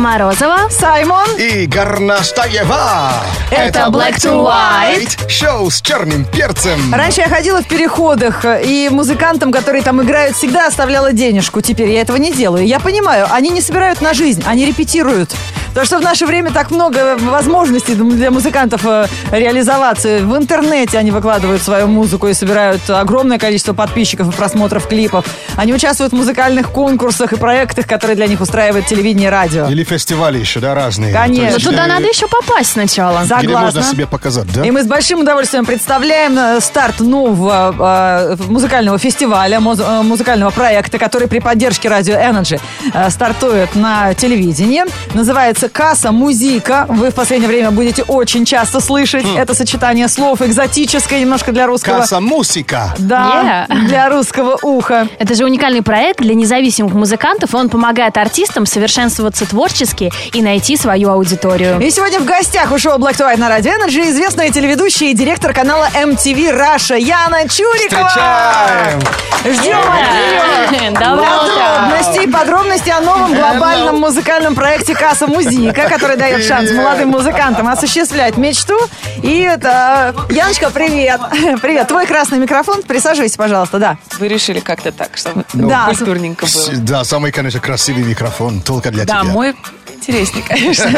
Морозова. 0.00 0.70
Саймон. 0.70 1.28
И 1.38 1.66
Горнаштаева. 1.66 3.12
Это 3.50 3.80
Black 3.90 4.16
to 4.16 4.42
White. 4.42 5.28
Шоу 5.28 5.70
с 5.70 5.82
черным 5.82 6.24
перцем. 6.24 6.94
Раньше 6.94 7.20
я 7.20 7.28
ходила 7.28 7.60
в 7.60 7.68
переходах, 7.68 8.46
и 8.64 8.88
музыкантам, 8.90 9.52
которые 9.52 9.82
там 9.82 10.02
играют, 10.02 10.36
всегда 10.36 10.68
оставляла 10.68 11.12
денежку. 11.12 11.60
Теперь 11.60 11.90
я 11.90 12.00
этого 12.00 12.16
не 12.16 12.32
делаю. 12.32 12.66
Я 12.66 12.80
понимаю, 12.80 13.26
они 13.30 13.50
не 13.50 13.60
собирают 13.60 14.00
на 14.00 14.14
жизнь, 14.14 14.42
они 14.46 14.64
репетируют. 14.64 15.34
Потому 15.70 15.86
что 15.86 15.98
в 15.98 16.02
наше 16.02 16.26
время 16.26 16.50
так 16.50 16.72
много 16.72 17.16
возможностей 17.20 17.94
для 17.94 18.32
музыкантов 18.32 18.84
э, 18.84 19.06
реализоваться. 19.30 20.18
В 20.18 20.36
интернете 20.36 20.98
они 20.98 21.12
выкладывают 21.12 21.62
свою 21.62 21.86
музыку 21.86 22.26
и 22.26 22.34
собирают 22.34 22.90
огромное 22.90 23.38
количество 23.38 23.72
подписчиков 23.72 24.28
и 24.28 24.36
просмотров 24.36 24.88
клипов. 24.88 25.24
Они 25.56 25.72
участвуют 25.72 26.12
в 26.12 26.16
музыкальных 26.16 26.70
конкурсах 26.70 27.32
и 27.32 27.36
проектах, 27.36 27.86
которые 27.86 28.16
для 28.16 28.26
них 28.26 28.40
устраивает 28.40 28.86
телевидение 28.86 29.28
и 29.28 29.30
радио. 29.30 29.68
Или 29.68 29.84
фестивали 29.90 30.38
еще, 30.38 30.60
да, 30.60 30.74
разные. 30.74 31.12
Конечно. 31.12 31.44
То 31.44 31.50
Но 31.50 31.54
есть, 31.56 31.66
туда 31.66 31.84
э, 31.84 31.88
надо 31.88 32.06
еще 32.06 32.26
попасть 32.28 32.72
сначала. 32.72 33.24
За- 33.24 33.38
Или 33.38 33.48
можно 33.52 33.70
Согласна. 33.70 33.92
себе 33.92 34.06
показать, 34.06 34.52
да? 34.52 34.64
И 34.64 34.70
мы 34.70 34.82
с 34.82 34.86
большим 34.86 35.20
удовольствием 35.20 35.64
представляем 35.66 36.38
э, 36.38 36.60
старт 36.60 37.00
нового 37.00 37.74
э, 37.78 38.36
музыкального 38.48 38.98
фестиваля, 38.98 39.58
муз- 39.60 39.80
музыкального 40.04 40.50
проекта, 40.50 40.98
который 40.98 41.26
при 41.28 41.40
поддержке 41.40 41.88
радио 41.88 42.14
Energy 42.14 42.60
э, 42.94 43.10
стартует 43.10 43.74
на 43.74 44.14
телевидении. 44.14 44.84
Называется 45.14 45.68
«Касса 45.68 46.12
Музика». 46.12 46.86
Вы 46.88 47.10
в 47.10 47.14
последнее 47.14 47.48
время 47.48 47.70
будете 47.72 48.02
очень 48.04 48.44
часто 48.44 48.80
слышать 48.80 49.26
это 49.36 49.54
сочетание 49.54 50.08
слов 50.08 50.40
экзотическое 50.42 51.20
немножко 51.20 51.52
для 51.52 51.66
русского. 51.66 51.98
Касса 52.00 52.20
мусика. 52.20 52.94
Да, 52.98 53.66
для 53.86 54.08
русского 54.08 54.56
уха. 54.62 55.08
Это 55.18 55.34
же 55.34 55.44
уникальный 55.44 55.82
проект 55.82 56.20
для 56.20 56.34
независимых 56.34 56.92
музыкантов. 56.94 57.54
Он 57.54 57.68
помогает 57.68 58.16
артистам 58.16 58.66
совершенствоваться 58.66 59.44
творчески 59.80 60.10
и 60.32 60.42
найти 60.42 60.76
свою 60.76 61.10
аудиторию. 61.10 61.80
И 61.80 61.90
сегодня 61.90 62.20
в 62.20 62.24
гостях 62.24 62.72
у 62.72 62.78
шоу 62.78 62.98
Black 62.98 63.16
to 63.16 63.26
White 63.26 63.38
на 63.38 63.48
радио 63.48 63.72
Energy 63.72 64.10
известная 64.10 64.50
телеведущая 64.50 65.10
и 65.10 65.14
директор 65.14 65.52
канала 65.52 65.88
MTV 65.94 66.52
Раша 66.52 66.96
Яна 66.96 67.48
Чурикова. 67.48 68.08
Встречаем! 68.08 69.00
Ждем 69.42 69.78
от 69.78 70.92
Доброе 70.92 71.36
утро. 71.36 71.60
Подробности, 71.90 72.30
подробности 72.30 72.90
о 72.90 73.00
новом 73.00 73.34
глобальном 73.34 73.98
музыкальном 73.98 74.54
проекте 74.54 74.94
«Касса 74.94 75.26
Музика», 75.26 75.88
который 75.88 76.16
дает 76.16 76.44
шанс 76.44 76.70
молодым 76.72 77.08
музыкантам 77.08 77.68
осуществлять 77.68 78.36
мечту. 78.36 78.78
И 79.22 79.40
это... 79.40 80.14
Яночка, 80.28 80.70
привет. 80.70 81.20
Привет. 81.62 81.88
Твой 81.88 82.06
красный 82.06 82.38
микрофон. 82.38 82.82
Присаживайся, 82.82 83.38
пожалуйста, 83.38 83.78
да. 83.78 83.98
Вы 84.18 84.28
решили 84.28 84.60
как-то 84.60 84.92
так, 84.92 85.16
чтобы 85.16 85.44
Да. 85.54 85.86
культурненько 85.86 86.46
было. 86.46 86.76
Да, 86.78 87.04
самый, 87.04 87.32
конечно, 87.32 87.60
красивый 87.60 88.02
микрофон, 88.02 88.60
только 88.60 88.90
для 88.90 89.04
Да, 89.04 89.22
тебя. 89.22 89.32
мой 89.32 89.54
интереснее, 90.00 90.44
конечно. 90.46 90.90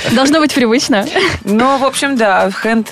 Должно 0.12 0.40
быть 0.40 0.52
привычно. 0.54 1.06
Но, 1.44 1.78
в 1.78 1.84
общем, 1.84 2.16
да, 2.16 2.50
хенд, 2.50 2.88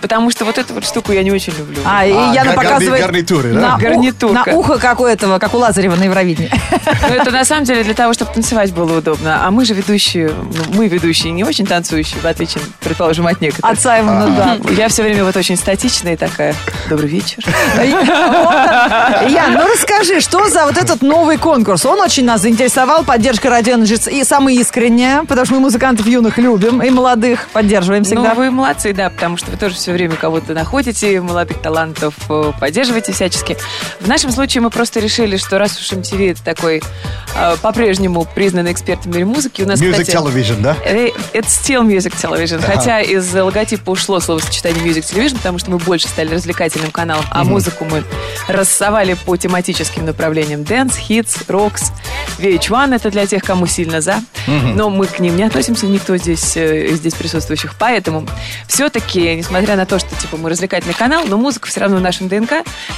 потому 0.00 0.30
что 0.30 0.44
вот 0.44 0.58
эту 0.58 0.74
вот 0.74 0.84
штуку 0.86 1.12
я 1.12 1.22
не 1.22 1.32
очень 1.32 1.52
люблю. 1.56 1.80
А, 1.84 2.06
и 2.06 2.12
А, 2.12 2.32
Яна 2.34 2.52
гар- 2.52 2.56
показывает... 2.64 3.02
гарнитуры, 3.02 3.52
да? 3.52 3.60
на 3.60 3.78
Гарнитурка. 3.78 4.50
На 4.50 4.56
ухо, 4.56 4.78
как 4.78 5.00
у 5.00 5.04
этого, 5.04 5.38
как 5.38 5.54
у 5.54 5.58
Лазарева 5.58 5.96
на 5.96 6.04
Евровидении. 6.04 6.50
Но 7.08 7.14
это 7.14 7.30
на 7.30 7.44
самом 7.44 7.64
деле 7.64 7.82
для 7.84 7.94
того, 7.94 8.12
чтобы 8.14 8.32
танцевать 8.32 8.72
было 8.72 8.98
удобно. 8.98 9.44
А 9.46 9.50
мы 9.50 9.64
же 9.64 9.74
ведущие, 9.74 10.28
ну, 10.28 10.74
мы 10.74 10.88
ведущие 10.88 11.32
не 11.32 11.44
очень 11.44 11.66
танцующие, 11.66 12.20
в 12.20 12.24
отличие, 12.26 12.62
предположим, 12.80 13.26
от 13.26 13.40
некоторых. 13.40 13.72
От 13.72 13.80
Саймона, 13.80 14.28
да. 14.28 14.70
Я 14.72 14.88
все 14.88 15.02
время 15.02 15.24
вот 15.24 15.36
очень 15.36 15.56
статичная 15.56 16.14
и 16.14 16.16
такая, 16.16 16.54
добрый 16.88 17.08
вечер. 17.08 17.42
Ян, 19.28 19.52
ну 19.54 19.66
расскажи, 19.72 20.20
что 20.20 20.48
за 20.48 20.64
вот 20.64 20.76
этот 20.76 21.02
новый 21.02 21.36
конкурс? 21.38 21.84
Он 21.86 22.00
очень 22.00 22.24
нас 22.24 22.42
заинтересовал, 22.42 23.04
поддержка 23.04 23.50
радио 23.50 23.68
и 23.78 24.24
самая 24.24 24.54
искренняя, 24.54 25.17
потому 25.26 25.44
что 25.46 25.54
мы 25.54 25.60
музыкантов 25.60 26.06
юных 26.06 26.38
любим 26.38 26.82
и 26.82 26.90
молодых 26.90 27.48
поддерживаем 27.52 28.04
всегда. 28.04 28.34
Ну, 28.34 28.34
вы 28.34 28.50
молодцы, 28.50 28.92
да, 28.92 29.10
потому 29.10 29.36
что 29.36 29.50
вы 29.50 29.56
тоже 29.56 29.74
все 29.74 29.92
время 29.92 30.16
кого-то 30.16 30.54
находите, 30.54 31.20
молодых 31.20 31.60
талантов 31.60 32.14
э, 32.28 32.52
поддерживаете 32.60 33.12
всячески. 33.12 33.56
В 34.00 34.08
нашем 34.08 34.30
случае 34.30 34.62
мы 34.62 34.70
просто 34.70 35.00
решили, 35.00 35.36
что 35.36 35.58
раз 35.58 35.78
уж 35.78 35.92
MTV 35.92 36.32
это 36.32 36.44
такой 36.44 36.82
э, 37.36 37.56
по-прежнему 37.62 38.26
признанный 38.34 38.72
эксперт 38.72 39.04
в 39.04 39.08
мире 39.08 39.24
музыки, 39.24 39.62
у 39.62 39.66
нас, 39.66 39.80
Music 39.80 40.02
кстати, 40.02 40.10
Television, 40.10 40.60
да? 40.60 40.76
э, 40.84 41.10
Это 41.32 41.48
still 41.48 41.86
music 41.86 42.14
television. 42.20 42.62
Хотя 42.64 43.00
из 43.00 43.32
логотипа 43.34 43.90
ушло 43.90 44.20
словосочетание 44.20 44.84
music 44.84 45.02
television, 45.02 45.36
потому 45.36 45.58
что 45.58 45.70
мы 45.70 45.78
больше 45.78 46.08
стали 46.08 46.32
развлекательным 46.34 46.90
каналом, 46.90 47.24
а 47.30 47.44
музыку 47.44 47.84
мы 47.84 48.04
рассовали 48.48 49.14
по 49.14 49.36
тематическим 49.36 50.04
направлениям. 50.06 50.62
Dance, 50.62 50.94
hits, 51.08 51.46
rocks, 51.48 51.92
VH1 52.38 52.94
это 52.94 53.10
для 53.10 53.26
тех, 53.26 53.42
кому 53.42 53.66
сильно 53.66 54.00
за. 54.00 54.20
Но 54.46 54.90
мы 54.98 55.06
к 55.06 55.20
ним 55.20 55.36
не 55.36 55.44
относимся, 55.44 55.86
никто 55.86 56.16
здесь, 56.16 56.56
э, 56.56 56.88
здесь 56.92 57.14
присутствующих. 57.14 57.74
Поэтому 57.78 58.26
все-таки, 58.66 59.36
несмотря 59.36 59.76
на 59.76 59.86
то, 59.86 59.98
что 59.98 60.08
типа 60.16 60.36
мы 60.36 60.50
развлекательный 60.50 60.94
канал, 60.94 61.24
но 61.26 61.36
музыка 61.36 61.68
все 61.68 61.80
равно 61.80 61.98
в 61.98 62.00
нашем 62.00 62.28
ДНК. 62.28 62.52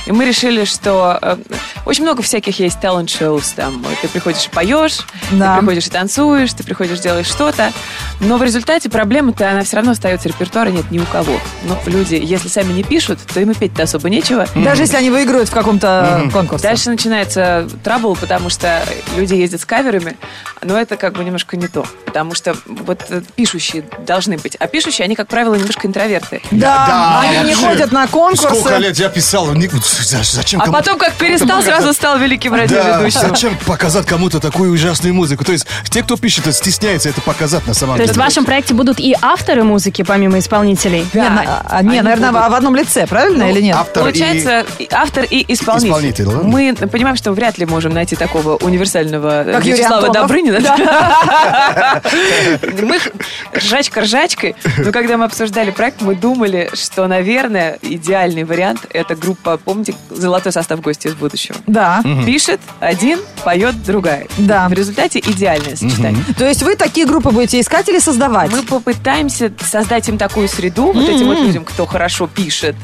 И 0.07 0.13
мы 0.13 0.25
решили, 0.25 0.65
что 0.65 1.19
э, 1.21 1.37
очень 1.85 2.05
много 2.05 2.23
всяких 2.23 2.59
есть 2.59 2.79
talent-shows. 2.83 3.53
Там 3.55 3.85
ты 4.01 4.09
приходишь 4.09 4.47
и 4.47 4.49
поешь, 4.51 5.01
Да. 5.31 5.55
ты 5.55 5.61
приходишь 5.61 5.87
и 5.87 5.91
танцуешь, 5.91 6.53
ты 6.55 6.65
приходишь, 6.65 7.01
делаешь 7.01 7.27
что-то. 7.27 7.71
Но 8.21 8.39
в 8.39 8.43
результате 8.43 8.89
проблема-то, 8.89 9.51
она 9.51 9.63
все 9.63 9.77
равно 9.77 9.93
остается, 9.93 10.29
репертуара 10.29 10.71
нет 10.71 10.91
ни 10.91 10.99
у 10.99 11.05
кого. 11.05 11.39
Но 11.65 11.79
люди, 11.87 12.15
если 12.15 12.49
сами 12.49 12.73
не 12.73 12.83
пишут, 12.83 13.19
то 13.33 13.41
им 13.41 13.51
и 13.51 13.55
петь-то 13.55 13.83
особо 13.83 14.09
нечего. 14.09 14.47
Даже 14.55 14.83
если 14.83 14.97
они 14.97 15.11
выиграют 15.11 15.49
в 15.51 15.53
каком-то 15.53 16.29
конкурсе. 16.33 16.63
Дальше 16.63 16.89
начинается 16.91 17.69
трабл, 17.85 18.17
потому 18.17 18.49
что 18.49 18.83
люди 19.17 19.35
ездят 19.35 19.61
с 19.61 19.65
каверами, 19.67 20.17
но 20.63 20.79
это 20.81 20.97
как 20.97 21.15
бы 21.15 21.25
немножко 21.25 21.57
не 21.57 21.69
то. 21.69 21.85
Bye. 21.91 22.10
Потому 22.11 22.35
что 22.35 22.57
вот 22.67 23.05
э, 23.11 23.23
пишущие 23.37 23.85
должны 24.05 24.37
быть. 24.37 24.57
А 24.57 24.67
пишущие, 24.67 25.05
они, 25.05 25.15
как 25.15 25.29
правило, 25.29 25.55
немножко 25.55 25.87
интроверты. 25.87 26.43
Да, 26.51 26.87
Да, 26.89 27.21
они 27.21 27.39
не 27.49 27.55
вообще. 27.55 27.67
ходят 27.69 27.93
на 27.93 28.07
конкурсы. 28.09 28.49
Сколько 28.59 28.79
лет 28.79 28.99
я 28.99 29.09
писал, 29.09 29.47
зачем 30.25 30.61
А 30.61 30.65
кому- 30.65 30.77
потом, 30.77 30.99
как 30.99 31.15
перестал, 31.15 31.63
сразу 31.63 31.93
стал 31.93 32.19
великим 32.19 32.51
Да, 32.53 32.59
радиоведущим. 32.59 33.21
зачем 33.21 33.57
показать 33.65 34.07
кому-то 34.07 34.41
такую 34.41 34.73
ужасную 34.73 35.15
музыку? 35.15 35.45
То 35.45 35.53
есть 35.53 35.67
те, 35.89 36.03
кто 36.03 36.17
пишет, 36.17 36.53
стесняется 36.53 37.09
это 37.11 37.21
показать 37.21 37.65
на 37.69 37.75
самом 37.75 37.95
То 37.97 38.03
есть 38.03 38.13
в 38.13 38.17
деле. 38.17 38.27
вашем 38.27 38.45
проекте 38.45 38.75
будут 38.75 38.99
и 38.99 39.15
авторы 39.23 39.63
музыки, 39.63 40.03
помимо 40.03 40.41
исполнителей? 40.41 41.07
Не, 41.15 41.21
на- 41.29 41.63
а, 41.69 41.83
не, 41.83 41.91
они 41.91 42.01
наверное, 42.01 42.33
будут. 42.33 42.51
в 42.51 42.55
одном 42.55 42.75
лице, 42.75 43.07
правильно 43.07 43.51
или 43.51 43.61
нет? 43.61 43.77
Получается, 43.95 44.67
и 44.81 44.89
автор 44.91 45.25
и 45.31 45.45
исполнитель. 45.53 45.89
Исполнитель, 45.91 46.25
да? 46.25 46.39
Мы 46.43 46.75
понимаем, 46.91 47.17
что 47.17 47.31
вряд 47.33 47.59
ли 47.59 47.67
можем 47.67 47.95
найти 47.95 48.17
такого 48.17 48.57
универсального 48.57 49.61
Вячеслава. 49.61 50.09
Добрынина. 50.13 50.61
Мы 52.83 52.99
ржачка 53.55 54.03
ржачкой, 54.03 54.55
но 54.79 54.93
когда 54.93 55.17
мы 55.17 55.25
обсуждали 55.25 55.71
проект, 55.71 56.01
мы 56.01 56.15
думали, 56.15 56.71
что, 56.75 57.07
наверное, 57.07 57.79
идеальный 57.83 58.45
вариант– 58.45 58.87
это 58.91 59.15
группа, 59.15 59.57
помните, 59.57 59.95
«Золотой 60.11 60.53
состав 60.53 60.81
гости 60.81 61.09
из 61.09 61.15
будущего». 61.15 61.57
Да. 61.67 62.03
Пишет 62.27 62.61
один, 62.81 63.21
поет 63.45 63.83
другая. 63.83 64.27
Да. 64.39 64.69
В 64.69 64.73
результате 64.73 65.21
идеальное 65.21 65.77
сочетание. 65.77 66.23
То 66.37 66.47
есть 66.47 66.63
вы 66.63 66.77
такие 66.77 67.07
группы 67.07 67.31
будете 67.31 67.61
искать 67.61 67.89
или 67.89 67.99
создавать? 67.99 68.51
Мы 68.51 68.63
попытаемся 68.63 69.53
создать 69.61 70.09
им 70.09 70.19
такую 70.19 70.49
среду, 70.49 70.93
вот 70.93 71.09
этим 71.09 71.27
вот 71.27 71.39
людям, 71.39 71.65
кто 71.65 71.87
хорошо 71.87 72.27
пишет, 72.27 72.77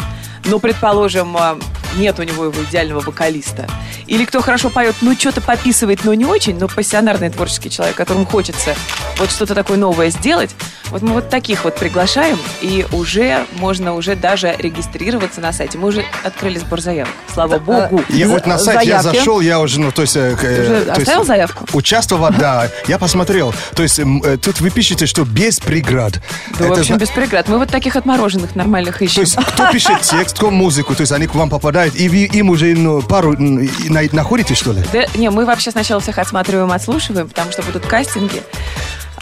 но, 0.45 0.59
предположим, 0.59 1.37
а, 1.37 1.59
нет 1.97 2.19
у 2.19 2.23
него 2.23 2.45
его 2.45 2.63
идеального 2.65 3.01
вокалиста. 3.01 3.67
Или 4.07 4.25
кто 4.25 4.41
хорошо 4.41 4.71
поет, 4.71 4.95
ну, 5.01 5.15
что-то 5.15 5.41
пописывает, 5.41 6.05
но 6.05 6.15
не 6.15 6.25
очень, 6.25 6.59
но 6.59 6.69
пассионарный 6.69 7.31
творческий 7.31 7.71
человек, 7.71 7.97
которому 7.97 8.27
хочется 8.27 8.75
вот 9.19 9.31
что-то 9.31 9.55
такое 9.55 9.77
новое 9.77 10.11
сделать. 10.11 10.51
Вот 10.91 11.03
мы 11.03 11.15
вот 11.15 11.29
таких 11.29 11.65
вот 11.65 11.77
приглашаем, 11.77 12.39
и 12.61 12.87
уже 12.93 13.45
можно 13.59 13.95
уже 13.95 14.15
даже 14.15 14.55
регистрироваться 14.59 15.41
на 15.41 15.53
сайте. 15.53 15.79
Мы 15.79 15.89
уже 15.89 16.05
открыли 16.23 16.59
сбор 16.59 16.81
заявок, 16.81 17.13
слава 17.33 17.59
богу. 17.59 18.03
Я 18.09 18.29
вот 18.29 18.47
на 18.47 18.59
сайт 18.59 18.85
я 18.85 19.03
зашел, 19.03 19.41
я 19.41 19.59
уже, 19.59 19.81
ну, 19.81 19.91
то 19.91 20.03
есть... 20.03 20.17
э, 20.17 20.37
э, 20.41 20.63
уже 20.63 20.69
то 20.69 20.91
есть 20.91 20.99
оставил 20.99 21.25
заявку? 21.25 21.67
Участвовать, 21.73 22.39
да. 22.39 22.71
Я 22.87 22.99
посмотрел. 22.99 23.53
То 23.75 23.83
есть 23.83 23.99
э, 23.99 24.37
тут 24.41 24.61
вы 24.61 24.71
пишете, 24.71 25.07
что 25.07 25.25
без 25.25 25.59
преград. 25.59 26.21
Да, 26.59 26.69
в 26.69 26.73
общем, 26.73 26.99
без 26.99 27.11
преград. 27.11 27.49
Мы 27.49 27.59
вот 27.59 27.69
таких 27.69 27.97
отмороженных 27.97 28.55
нормальных 28.55 28.99
То 28.99 29.05
ищем. 29.05 29.23
есть 29.23 29.37
кто 29.37 29.71
пишет 29.73 30.03
текст, 30.03 30.37
кто 30.37 30.51
музыку, 30.51 30.95
то 30.95 31.01
есть 31.01 31.13
они 31.13 31.27
к 31.27 31.35
вам 31.35 31.51
попадают, 31.51 31.86
и 31.95 32.09
вы 32.09 32.25
им 32.25 32.51
уже 32.51 32.75
ну, 32.75 33.03
пару 33.03 33.37
находите, 33.37 34.55
что 34.55 34.73
ли? 34.73 34.83
Да, 34.93 35.07
не, 35.15 35.31
мы 35.31 35.45
вообще 35.45 35.71
сначала 35.71 36.01
всех 36.01 36.19
отсматриваем, 36.19 36.71
отслушиваем, 36.73 37.29
потому 37.29 37.53
что 37.53 37.63
будут 37.63 37.87
кастинги. 37.87 38.43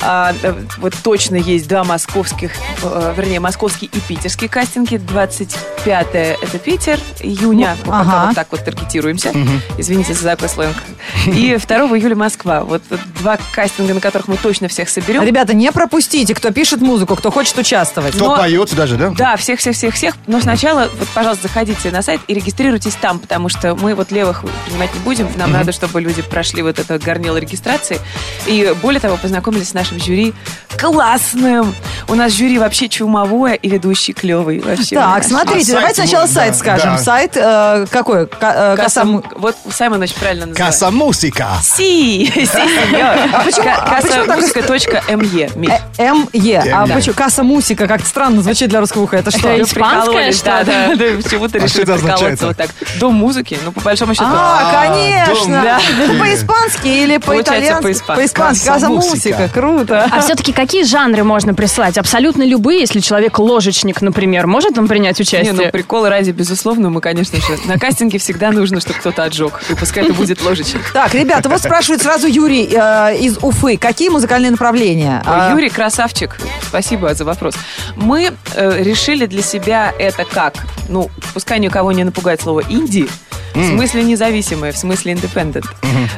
А, 0.00 0.34
э, 0.42 0.54
вот 0.78 0.94
точно 1.02 1.36
есть 1.36 1.68
два 1.68 1.84
московских, 1.84 2.52
э, 2.82 3.14
вернее, 3.16 3.40
московский 3.40 3.86
и 3.86 4.00
питерский 4.00 4.48
кастинги. 4.48 4.96
25 4.96 6.06
это 6.14 6.58
Питер, 6.58 6.98
июня, 7.20 7.76
пока 7.84 8.00
Ага. 8.00 8.26
вот 8.26 8.34
так 8.34 8.48
вот 8.50 8.64
таргетируемся. 8.64 9.32
Извините 9.78 10.14
за 10.14 10.30
такой 10.30 10.48
сленг. 10.48 10.76
И 11.26 11.56
2 11.56 11.76
июля 11.98 12.16
Москва. 12.16 12.62
Вот 12.64 12.82
два 13.20 13.38
кастинга, 13.52 13.94
на 13.94 14.00
которых 14.00 14.28
мы 14.28 14.36
точно 14.36 14.68
всех 14.68 14.88
соберем. 14.88 15.22
Ребята, 15.22 15.54
не 15.54 15.70
пропустите, 15.72 16.34
кто 16.34 16.50
пишет 16.50 16.80
музыку, 16.80 17.16
кто 17.16 17.30
хочет 17.30 17.56
участвовать. 17.58 18.14
Кто 18.14 18.30
Но- 18.30 18.36
поет 18.36 18.74
даже, 18.74 18.96
да? 18.96 19.10
Да, 19.16 19.36
всех-всех-всех-всех. 19.36 20.14
Но 20.26 20.40
сначала, 20.40 20.88
вот, 20.98 21.08
пожалуйста, 21.14 21.48
заходите 21.48 21.90
на 21.90 22.02
сайт 22.02 22.20
и 22.26 22.34
регистрируйтесь 22.34 22.94
там, 22.94 23.18
потому 23.18 23.48
что 23.48 23.74
мы 23.74 23.94
вот 23.94 24.10
левых 24.10 24.44
принимать 24.66 24.92
не 24.94 25.00
будем. 25.00 25.28
Нам 25.36 25.52
надо, 25.52 25.72
чтобы 25.72 26.00
люди 26.00 26.22
прошли 26.22 26.62
вот 26.62 26.78
это 26.78 26.98
горнило 26.98 27.36
регистрации. 27.36 28.00
И 28.46 28.74
более 28.82 29.00
того, 29.00 29.16
познакомились 29.16 29.68
с 29.70 29.74
нашими 29.74 29.83
нашим 29.84 30.00
жюри 30.00 30.32
классным. 30.78 31.72
У 32.08 32.14
нас 32.16 32.32
жюри 32.32 32.58
вообще 32.58 32.88
чумовое 32.88 33.54
и 33.54 33.68
ведущий 33.68 34.12
клевый. 34.12 34.58
Вообще, 34.60 34.96
Так, 34.96 35.22
смотрите, 35.24 35.72
А 35.72 35.76
давайте 35.76 36.02
сначала 36.02 36.26
сайт 36.26 36.52
да, 36.52 36.58
скажем. 36.58 36.90
да. 36.96 36.98
Сайт 36.98 37.32
э, 37.36 37.86
какой? 37.90 38.26
Ка- 38.26 38.74
э. 38.76 38.82
Касам- 38.82 39.22
Касам- 39.22 39.24
Вот 39.38 39.56
Саймон 39.70 40.02
очень 40.02 40.16
правильно 40.16 40.46
называет. 40.46 40.72
Каса 40.72 40.90
музыка. 40.90 41.48
Си, 41.62 42.26
си, 42.34 42.46
сеньор. 42.46 43.16
А 43.32 43.40
почему- 43.44 43.68
а 43.68 44.00
почему 44.02 44.26
так- 44.26 44.40
Кассамузыка.ме. 44.40 45.50
Миш. 45.54 45.70
Э, 45.98 46.12
МЕ. 46.32 46.72
А 46.74 46.86
почему? 46.88 47.14
Касса 47.14 47.42
Мусика. 47.44 47.86
Как-то 47.86 48.08
странно 48.08 48.42
звучит 48.42 48.68
для 48.68 48.80
русского 48.80 49.02
уха. 49.04 49.16
Это 49.18 49.30
что? 49.30 49.48
Это 49.48 49.62
испанское 49.62 50.04
прикололись, 50.04 50.42
да, 50.42 50.64
да, 50.64 50.88
почему-то 51.22 51.58
А 51.58 51.62
решили 51.62 51.84
что 51.84 51.94
приколоться 51.98 52.46
вот 52.48 52.56
так. 52.56 52.70
Дом 52.98 53.14
музыки, 53.14 53.56
ну, 53.64 53.70
по 53.72 53.80
большому 53.80 54.14
счету. 54.14 54.26
А, 54.28 54.72
А, 54.72 54.88
конечно. 54.88 55.78
по-испански 56.18 56.88
или 56.88 57.18
по-итальянски? 57.18 57.82
по-испански. 57.82 58.20
По-испански. 58.20 58.66
Касса 58.66 58.72
Касса 58.80 58.88
Мусика. 58.88 59.14
Мусика. 59.38 59.48
Круто. 59.76 60.08
А 60.10 60.20
все-таки 60.20 60.52
какие 60.52 60.84
жанры 60.84 61.24
можно 61.24 61.54
прислать? 61.54 61.98
Абсолютно 61.98 62.42
любые, 62.44 62.80
если 62.80 63.00
человек 63.00 63.38
ложечник, 63.38 64.00
например, 64.02 64.46
может 64.46 64.78
он 64.78 64.88
принять 64.88 65.18
Не, 65.18 65.22
участие? 65.22 65.52
ну 65.52 65.70
приколы 65.70 66.08
ради, 66.08 66.30
безусловно, 66.30 66.90
мы, 66.90 67.00
конечно 67.00 67.38
же, 67.40 67.58
на 67.66 67.78
кастинге 67.78 68.18
всегда 68.18 68.50
нужно, 68.50 68.80
чтобы 68.80 68.98
кто-то 68.98 69.24
отжег. 69.24 69.60
И 69.70 69.74
пускай 69.74 70.04
это 70.04 70.14
будет 70.14 70.42
ложечек. 70.42 70.80
Так, 70.92 71.14
ребята, 71.14 71.48
вот 71.48 71.60
спрашивает 71.60 72.02
сразу 72.02 72.26
Юрий 72.26 72.68
э, 72.72 73.16
из 73.18 73.38
Уфы. 73.42 73.76
Какие 73.76 74.08
музыкальные 74.08 74.50
направления? 74.50 75.22
Ой, 75.26 75.32
А, 75.32 75.50
Юрий, 75.52 75.70
красавчик. 75.70 76.38
Спасибо 76.62 77.14
за 77.14 77.24
вопрос. 77.24 77.54
Мы 77.96 78.32
э, 78.54 78.82
решили 78.82 79.26
для 79.26 79.42
себя 79.42 79.92
это 79.98 80.24
как? 80.24 80.54
Ну, 80.88 81.10
пускай 81.32 81.58
никого 81.58 81.92
не 81.92 82.04
напугает 82.04 82.40
слово 82.40 82.62
инди. 82.68 83.08
В 83.54 83.68
смысле 83.68 84.02
независимые, 84.02 84.72
в 84.72 84.76
смысле 84.76 85.12
independent. 85.12 85.64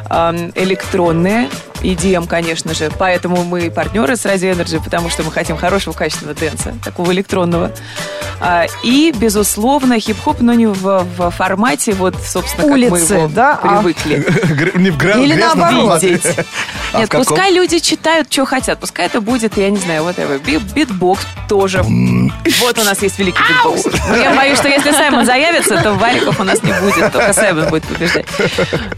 Ам, 0.09 0.53
EDM, 1.95 2.27
конечно 2.27 2.75
же. 2.75 2.91
Поэтому 2.99 3.45
мы 3.45 3.71
партнеры 3.71 4.17
с 4.17 4.25
Radio 4.25 4.55
Energy, 4.57 4.83
потому 4.83 5.09
что 5.11 5.23
мы 5.23 5.31
хотим 5.33 5.57
хорошего, 5.57 5.93
качественного 5.95 6.39
дэнса, 6.39 6.75
такого 6.85 7.13
электронного. 7.13 7.71
А, 8.41 8.67
и, 8.83 9.13
безусловно, 9.17 9.99
хип-хоп, 9.99 10.41
но 10.41 10.53
не 10.53 10.67
в, 10.67 11.07
в 11.17 11.31
формате, 11.31 11.93
вот, 11.95 12.15
собственно, 12.27 12.65
как 12.69 12.77
мы 12.79 12.91
Улицы, 12.99 13.15
его 13.15 13.29
да? 13.29 13.59
А- 13.63 13.79
привыкли. 13.83 14.17
Не 14.79 14.91
в 14.91 14.99
гря- 14.99 15.23
Или 15.23 15.35
наоборот. 15.35 16.03
Видеть. 16.03 16.27
А 16.93 16.99
Нет, 17.01 17.09
каком? 17.09 17.25
пускай 17.25 17.53
люди 17.53 17.79
читают, 17.79 18.31
что 18.31 18.45
хотят. 18.45 18.79
Пускай 18.79 19.07
это 19.07 19.21
будет, 19.21 19.57
я 19.57 19.71
не 19.71 19.79
знаю. 19.79 20.05
Би- 20.45 20.59
Битбокс 20.59 21.27
тоже. 21.49 21.83
Вот 21.83 22.79
у 22.79 22.85
нас 22.85 23.03
есть 23.03 23.19
великий 23.19 23.39
битбокс. 23.49 23.85
Но 24.09 24.17
я 24.17 24.35
боюсь, 24.35 24.59
что 24.59 24.69
если 24.69 24.93
Саймон 24.93 25.25
заявится, 25.25 25.83
то 25.83 25.95
вариков 25.95 26.39
у 26.39 26.45
нас 26.45 26.63
не 26.63 26.73
будет. 26.73 27.13
Только 27.13 27.33
Саймон 27.33 27.69
будет 27.71 27.85
побеждать. 27.85 28.27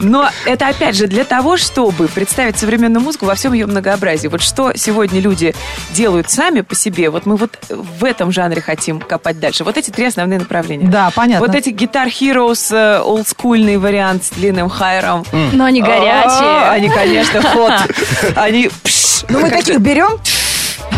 Но 0.00 0.28
это, 0.44 0.68
опять 0.68 0.96
же, 0.96 1.06
для 1.06 1.24
того, 1.24 1.56
чтобы 1.56 2.08
представить 2.08 2.58
современную 2.58 2.77
музыку 2.78 3.26
во 3.26 3.34
всем 3.34 3.52
ее 3.52 3.66
многообразии. 3.66 4.28
Вот 4.28 4.42
что 4.42 4.72
сегодня 4.74 5.20
люди 5.20 5.54
делают 5.92 6.30
сами 6.30 6.60
по 6.60 6.74
себе, 6.74 7.10
вот 7.10 7.26
мы 7.26 7.36
вот 7.36 7.58
в 7.68 8.04
этом 8.04 8.32
жанре 8.32 8.60
хотим 8.60 9.00
копать 9.00 9.40
дальше. 9.40 9.64
Вот 9.64 9.76
эти 9.76 9.90
три 9.90 10.06
основные 10.06 10.38
направления. 10.38 10.88
Да, 10.88 11.10
понятно. 11.14 11.46
Вот 11.46 11.54
эти 11.54 11.70
Guitar 11.70 12.06
Heroes, 12.08 12.74
э, 12.74 13.00
олдскульный 13.00 13.76
вариант 13.76 14.24
с 14.24 14.30
длинным 14.30 14.68
хайром. 14.68 15.24
Но 15.52 15.64
они 15.64 15.82
А, 15.82 15.86
горячие. 15.86 16.70
Они, 16.70 16.88
конечно, 16.88 17.42
ход. 17.42 17.72
Они... 18.36 18.70
Ну, 19.28 19.40
мы 19.40 19.50
таких 19.50 19.78
берем. 19.80 20.18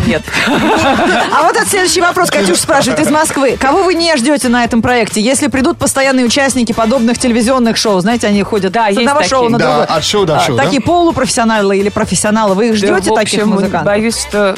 Нет. 0.07 0.23
А 0.47 1.43
вот 1.43 1.57
этот 1.57 1.69
следующий 1.69 2.01
вопрос 2.01 2.31
Катюш 2.31 2.59
спрашивает 2.59 3.01
из 3.01 3.11
Москвы. 3.11 3.57
Кого 3.61 3.83
вы 3.83 3.95
не 3.95 4.17
ждете 4.17 4.49
на 4.49 4.65
этом 4.65 4.83
проекте? 4.83 5.21
Если 5.21 5.47
придут 5.49 5.79
постоянные 5.79 6.27
участники 6.27 6.73
подобных 6.73 7.19
телевизионных 7.19 7.77
шоу, 7.77 8.01
знаете, 8.01 8.27
они 8.29 8.43
ходят 8.43 8.73
Да, 8.73 8.91
с 8.93 8.97
одного 8.97 9.23
шоу 9.23 9.43
такие. 9.45 9.51
на 9.51 9.59
Да, 9.59 9.67
другое. 9.67 9.85
от 9.97 10.05
шоу 10.05 10.25
до 10.27 10.37
А, 10.37 10.41
шоу, 10.41 10.57
да? 10.57 10.65
Такие 10.65 10.83
полупрофессионалы 10.83 11.79
или 11.79 11.89
профессионалы. 11.89 12.55
Вы 12.55 12.69
их 12.69 12.77
ждете 12.77 12.93
Да, 12.93 13.13
в 13.13 13.15
таких 13.15 13.41
общем, 13.41 13.49
музыкантов? 13.51 13.85
боюсь, 13.85 14.19
что 14.21 14.57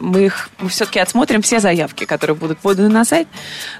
мы 0.00 0.26
их 0.26 0.50
мы 0.60 0.68
все-таки 0.70 0.98
отсмотрим 0.98 1.42
все 1.42 1.60
заявки, 1.60 2.04
которые 2.04 2.36
будут 2.36 2.58
поданы 2.58 2.88
на 2.88 3.04
сайт. 3.04 3.28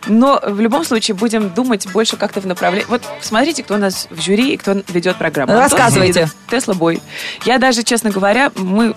Но 0.07 0.41
в 0.45 0.61
любом 0.61 0.85
случае 0.85 1.15
будем 1.15 1.51
думать 1.51 1.87
больше 1.93 2.17
как-то 2.17 2.41
в 2.41 2.47
направлении. 2.47 2.87
Вот 2.89 3.03
смотрите, 3.21 3.63
кто 3.63 3.75
у 3.75 3.79
нас 3.79 4.07
в 4.11 4.21
жюри 4.21 4.53
и 4.53 4.57
кто 4.57 4.73
ведет 4.89 5.17
программу. 5.17 5.53
Антон 5.53 5.65
Рассказывайте. 5.65 6.29
Тесла 6.51 6.75
Бой. 6.75 7.01
Я 7.45 7.59
даже, 7.59 7.83
честно 7.83 8.11
говоря, 8.11 8.51
мы... 8.57 8.95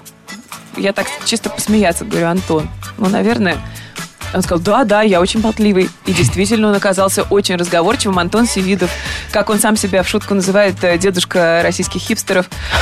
Я 0.78 0.94
так 0.94 1.08
чисто 1.26 1.50
посмеяться 1.50 2.06
говорю, 2.06 2.28
Антон, 2.28 2.70
ну, 2.98 3.10
наверное, 3.10 3.58
он 4.34 4.42
сказал, 4.42 4.60
да, 4.60 4.84
да, 4.84 5.02
я 5.02 5.20
очень 5.22 5.42
болтливый. 5.42 5.90
И 6.06 6.14
действительно, 6.14 6.70
он 6.70 6.76
оказался 6.76 7.24
очень 7.24 7.56
разговорчивым. 7.56 8.20
Антон 8.20 8.48
Севидов, 8.48 8.90
как 9.32 9.50
он 9.50 9.60
сам 9.60 9.76
себя 9.78 10.04
в 10.04 10.08
шутку 10.08 10.34
называет, 10.34 10.76
э, 10.84 10.98
дедушка 10.98 11.62
российских 11.64 12.02
хипстеров, 12.02 12.46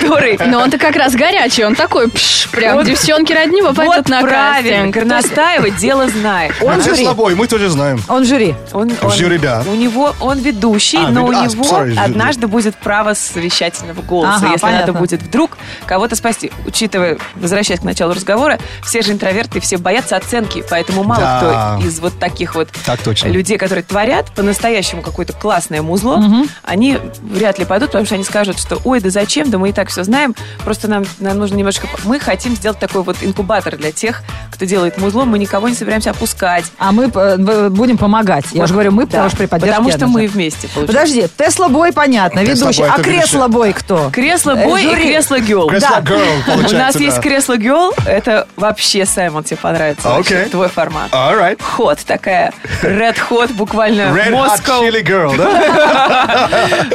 который... 0.00 0.38
Но 0.46 0.60
он-то 0.60 0.78
как 0.78 0.96
раз 0.96 1.14
горячий, 1.14 1.64
он 1.64 1.74
такой, 1.74 2.08
пш, 2.10 2.48
прям 2.50 2.76
Вот- 2.76 2.86
девчонки 2.86 3.32
родни 3.32 3.62
Вот 3.62 3.76
на 4.08 4.20
правильно. 4.22 4.90
Горностаева 4.90 5.70
дело 5.70 6.08
знает. 6.08 6.54
Он 6.60 6.82
жюри. 6.82 7.02
слабой, 7.04 7.34
мы 7.34 7.46
тоже 7.46 7.68
знаем. 7.70 8.02
Он 8.08 8.24
жюри. 8.24 8.54
Он, 8.72 8.90
он- 9.02 9.12
жюри, 9.12 9.38
да. 9.38 9.62
У 9.66 9.74
него, 9.74 10.14
он 10.20 10.38
ведущий, 10.38 10.98
А, 10.98 11.08
но 11.08 11.24
у 11.24 11.30
а, 11.30 11.46
него 11.46 11.62
sorry, 11.64 11.88
жюри. 11.90 11.98
однажды 11.98 12.46
будет 12.46 12.76
право 12.76 13.14
совещательного 13.14 14.02
голоса, 14.02 14.36
Ага, 14.36 14.46
если 14.48 14.60
понятно. 14.60 14.86
надо 14.88 14.98
будет 14.98 15.22
вдруг 15.22 15.56
кого-то 15.86 16.16
спасти. 16.16 16.50
Учитывая, 16.66 17.18
возвращаясь 17.34 17.80
к 17.80 17.84
началу 17.84 18.14
разговора, 18.14 18.58
все 18.82 19.02
же 19.02 19.12
интроверты, 19.12 19.60
все 19.60 19.76
боятся 19.78 20.16
оценки, 20.16 20.62
поэтому 20.68 21.02
мало 21.04 21.20
Да. 21.20 21.76
кто 21.78 21.86
из 21.86 22.00
вот 22.00 22.18
таких 22.18 22.54
вот 22.54 22.68
Так 22.86 23.00
точно. 23.02 23.28
людей, 23.28 23.58
которые 23.58 23.82
творят 23.84 24.26
по-настоящему 24.32 25.02
какое-то 25.02 25.32
классное 25.32 25.82
музло, 25.82 26.22
они 26.62 26.98
вряд 27.22 27.58
ли 27.58 27.64
пойдут, 27.64 27.88
потому 27.90 28.06
что 28.06 28.14
они 28.14 28.24
скажут, 28.24 28.58
что 28.58 28.78
ой, 28.84 29.00
да 29.00 29.10
зачем, 29.10 29.50
да 29.50 29.58
мы 29.58 29.70
и 29.70 29.72
так 29.72 29.88
все 29.88 30.04
знаем, 30.04 30.34
просто 30.64 30.88
нам, 30.88 31.04
нам 31.20 31.38
нужно 31.38 31.56
немножко... 31.56 31.86
Мы 32.04 32.18
хотим 32.20 32.54
сделать 32.56 32.78
такой 32.78 33.02
вот 33.02 33.16
инкубатор 33.22 33.76
для 33.76 33.92
тех, 33.92 34.22
кто 34.52 34.64
делает 34.64 34.98
музло, 34.98 35.24
мы 35.24 35.38
никого 35.38 35.68
не 35.68 35.74
собираемся 35.74 36.10
опускать. 36.10 36.64
А 36.78 36.92
мы 36.92 37.10
э, 37.14 37.68
будем 37.70 37.98
помогать. 37.98 38.46
Я 38.52 38.60
Вот, 38.62 38.68
же 38.68 38.74
говорю, 38.74 38.92
мы, 38.92 39.04
да, 39.04 39.10
потому 39.10 39.28
что 39.30 39.36
при 39.38 39.46
поддержке 39.46 39.76
Потому 39.76 39.90
что 39.90 40.06
мы 40.06 40.26
вместе, 40.26 40.68
получается. 40.68 40.86
Подожди, 40.86 41.26
Тесла 41.36 41.68
Бой, 41.68 41.92
понятно, 41.92 42.40
ведущий. 42.40 42.82
А 42.82 42.98
кресло. 43.02 43.48
Бой 43.48 43.72
кто? 43.72 44.10
Кресло 44.10 44.52
Э, 44.56 44.64
бой 44.64 44.84
и 44.84 44.94
кресло 44.94 45.38
гел. 45.40 45.66
Кресло 45.68 46.00
Да. 46.02 46.14
girl, 46.14 46.68
У 46.70 46.76
нас 46.76 46.96
есть 46.96 47.20
кресло 47.20 47.56
гел, 47.56 47.92
это 48.06 48.46
вообще, 48.56 49.06
Саймон, 49.06 49.44
тебе 49.44 49.56
понравится. 49.58 50.14
А, 50.14 50.18
окей. 50.18 50.44
Твой 50.58 50.68
формат. 50.68 51.12
All 51.12 51.38
right. 51.38 51.62
Ход 51.62 52.00
такая, 52.04 52.52
red 52.82 53.16
hot, 53.30 53.52
буквально 53.52 54.10
Red 54.12 54.32
Hot 54.32 54.58
Moscow, 54.58 54.82
Chili 54.82 55.04
Girl, 55.04 55.36
да? 55.36 56.48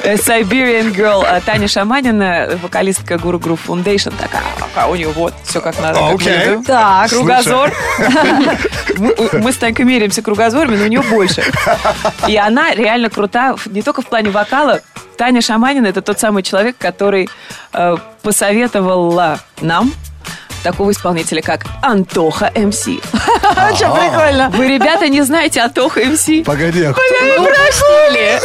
э, 0.04 0.16
Siberian 0.16 0.94
Girl. 0.94 1.26
А 1.26 1.40
Таня 1.40 1.70
Шаманина, 1.70 2.60
вокалистка 2.62 3.14
Guru 3.14 3.40
Groove 3.40 3.60
Foundation, 3.66 4.14
такая, 4.20 4.44
а 4.76 4.90
у 4.90 4.96
нее 4.96 5.08
вот 5.08 5.34
все 5.46 5.62
как 5.62 5.80
надо. 5.80 5.98
как 5.98 6.16
Окей. 6.16 6.46
любим. 6.46 6.64
Так, 6.66 7.10
Кругозор. 7.10 7.72
Мы, 8.98 9.16
мы 9.32 9.54
с 9.54 9.56
Танькой 9.56 9.86
меряемся 9.86 10.22
кругозорами, 10.22 10.76
но 10.76 10.84
у 10.84 10.88
нее 10.88 11.02
больше. 11.04 11.42
И 12.28 12.36
она 12.36 12.76
реально 12.76 13.10
крута 13.10 13.56
не 13.68 13.82
только 13.82 14.02
в 14.02 14.08
плане 14.08 14.30
вокала. 14.30 14.82
Таня 15.18 15.42
Шаманина 15.42 15.88
это 15.88 16.02
тот 16.02 16.20
самый 16.20 16.44
человек, 16.44 16.76
который 16.78 17.30
э, 17.72 17.96
посоветовала 18.24 19.40
нам 19.62 19.94
такого 20.64 20.92
исполнителя, 20.92 21.42
как 21.42 21.66
Антоха 21.82 22.52
МС. 22.56 22.88
Что, 23.76 23.90
прикольно. 23.94 24.50
Вы, 24.50 24.68
ребята, 24.68 25.10
не 25.10 25.22
знаете 25.22 25.62
Антоха 25.62 26.02
МС? 26.06 26.26
Погоди, 26.46 26.84
а 26.84 26.94
Ну, 27.38 27.46
простили. 27.46 28.40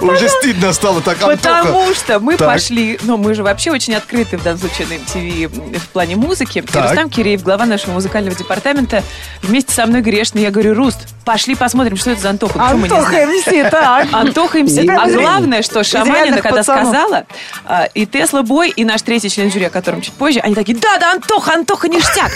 уже 0.00 0.28
стыдно 0.28 0.72
стало 0.72 1.00
так, 1.00 1.22
Антоха. 1.22 1.36
Потому 1.36 1.94
что 1.94 2.20
мы 2.20 2.36
пошли, 2.36 2.98
ну, 3.02 3.16
мы 3.16 3.34
же 3.34 3.42
вообще 3.42 3.70
очень 3.70 3.94
открыты 3.94 4.38
в 4.38 4.42
данном 4.42 4.60
случае 4.60 4.86
на 4.88 4.92
MTV 4.94 5.78
в 5.78 5.88
плане 5.88 6.16
музыки. 6.16 6.58
И. 6.58 6.78
Рустам 6.78 7.10
Киреев, 7.10 7.42
глава 7.42 7.66
нашего 7.66 7.92
музыкального 7.92 8.36
департамента, 8.36 9.02
вместе 9.42 9.72
со 9.72 9.86
мной 9.86 10.00
грешно. 10.00 10.38
Я 10.38 10.50
говорю, 10.50 10.74
Руст, 10.74 10.98
пошли 11.24 11.54
посмотрим, 11.54 11.96
что 11.96 12.10
это 12.10 12.22
за 12.22 12.30
Антоха. 12.30 12.58
Мы 12.58 12.84
Антоха 12.84 13.10
знаем?» 13.10 13.30
МС, 13.30 13.70
так. 13.70 14.08
Антоха 14.12 14.58
МС. 14.58 14.78
А 14.78 15.10
главное, 15.10 15.62
что 15.62 15.84
Шаманина, 15.84 16.40
когда 16.40 16.62
сказала, 16.62 17.26
а, 17.64 17.84
и 17.94 18.06
Тесла 18.06 18.42
Бой, 18.42 18.70
и 18.70 18.84
наш 18.84 19.02
третий 19.02 19.28
член 19.28 19.50
жюри, 19.50 19.66
о 19.66 19.70
котором 19.70 20.00
чуть 20.00 20.14
позже, 20.14 20.40
они 20.40 20.54
такие, 20.54 20.78
да, 20.78 20.98
да, 20.98 21.12
Антоха, 21.12 21.54
Антоха, 21.54 21.88
ништяк. 21.88 22.30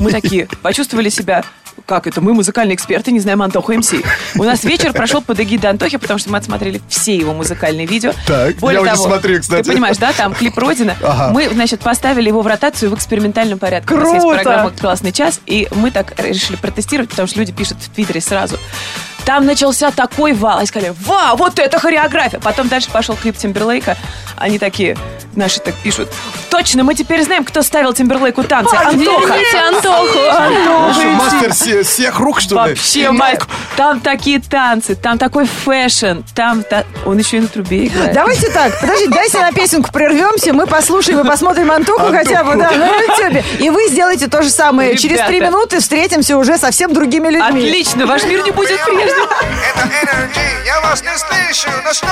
Мы 0.00 0.10
такие 0.10 0.48
почувствовали 0.62 1.08
себя 1.08 1.25
тебя 1.26 1.42
как 1.84 2.06
это? 2.06 2.20
Мы 2.20 2.32
музыкальные 2.34 2.74
эксперты, 2.74 3.12
не 3.12 3.20
знаем 3.20 3.42
Антоху 3.42 3.72
МС. 3.72 3.92
У 4.36 4.44
нас 4.44 4.64
вечер 4.64 4.92
прошел 4.92 5.20
под 5.20 5.40
эгидой 5.40 5.70
Антохи, 5.70 5.98
потому 5.98 6.18
что 6.18 6.30
мы 6.30 6.38
отсмотрели 6.38 6.80
все 6.88 7.16
его 7.16 7.34
музыкальные 7.34 7.86
видео. 7.86 8.12
Так, 8.26 8.56
Более 8.56 8.76
я 8.76 8.82
уже 8.82 8.90
того, 8.92 9.04
смотрю, 9.08 9.40
кстати. 9.40 9.64
Ты 9.64 9.72
понимаешь, 9.72 9.98
да, 9.98 10.12
там 10.12 10.34
клип 10.34 10.56
Родина. 10.56 10.96
Ага. 11.02 11.30
Мы, 11.32 11.48
значит, 11.48 11.80
поставили 11.80 12.28
его 12.28 12.42
в 12.42 12.46
ротацию 12.46 12.90
в 12.90 12.94
экспериментальном 12.94 13.58
порядке. 13.58 13.94
У 13.94 13.98
нас 13.98 14.08
есть 14.08 14.20
Круто! 14.20 14.42
программа 14.42 14.70
«Классный 14.70 15.12
час», 15.12 15.40
и 15.46 15.68
мы 15.72 15.90
так 15.90 16.18
решили 16.18 16.56
протестировать, 16.56 17.10
потому 17.10 17.28
что 17.28 17.38
люди 17.38 17.52
пишут 17.52 17.78
в 17.80 17.90
Твиттере 17.90 18.20
сразу. 18.20 18.58
Там 19.26 19.44
начался 19.44 19.90
такой 19.90 20.34
вал. 20.34 20.58
Они 20.58 20.68
сказали, 20.68 20.94
вау, 21.00 21.36
вот 21.36 21.58
это 21.58 21.80
хореография. 21.80 22.38
Потом 22.38 22.68
дальше 22.68 22.90
пошел 22.92 23.16
клип 23.16 23.36
Тимберлейка. 23.36 23.96
Они 24.36 24.58
такие, 24.58 24.96
наши 25.34 25.58
так 25.58 25.74
пишут, 25.74 26.08
Точно, 26.48 26.84
мы 26.84 26.94
теперь 26.94 27.22
знаем, 27.22 27.44
кто 27.44 27.62
ставил 27.62 27.92
Тимберлейку 27.92 28.44
танцы. 28.44 28.74
Антоха. 28.76 29.34
Антоху. 29.68 30.92
Что, 30.92 31.10
мастер 31.10 31.52
все- 31.66 31.82
всех 31.82 32.20
рук, 32.20 32.40
что 32.40 32.54
ли? 32.66 32.70
Вообще, 32.74 33.10
мать, 33.10 33.40
там 33.76 34.00
такие 34.00 34.40
танцы, 34.40 34.94
там 34.94 35.18
такой 35.18 35.46
fashion, 35.46 36.20
там 36.34 36.62
та- 36.62 36.84
он 37.04 37.18
еще 37.18 37.38
и 37.38 37.40
на 37.40 37.48
трубе 37.48 37.86
играет. 37.86 38.12
Давайте 38.14 38.48
так, 38.50 38.78
подождите, 38.80 39.10
дайте 39.10 39.38
на 39.40 39.52
песенку 39.52 39.90
прервемся, 39.92 40.52
мы 40.52 40.66
послушаем 40.66 41.20
и 41.20 41.24
посмотрим 41.24 41.70
Антоху 41.72 42.06
хотя 42.12 42.44
бы, 42.44 42.54
да, 42.56 42.70
на 42.70 42.86
ютубе. 42.86 43.44
И 43.58 43.70
вы 43.70 43.88
сделаете 43.88 44.28
то 44.28 44.42
же 44.42 44.50
самое. 44.50 44.96
Через 44.96 45.20
три 45.26 45.36
Ребята. 45.36 45.52
минуты 45.52 45.80
встретимся 45.80 46.36
уже 46.36 46.56
совсем 46.58 46.92
другими 46.92 47.28
людьми. 47.28 47.66
Отлично, 47.66 48.06
ваш 48.06 48.22
мир 48.24 48.42
не 48.44 48.50
будет 48.52 48.82
прежним. 48.84 49.24
Это 49.74 49.86
Energy, 49.86 50.66
я 50.66 50.80
вас 50.82 51.02
не 51.02 51.08
слышу. 51.18 51.68
Ну 51.84 51.92
что, 51.92 52.06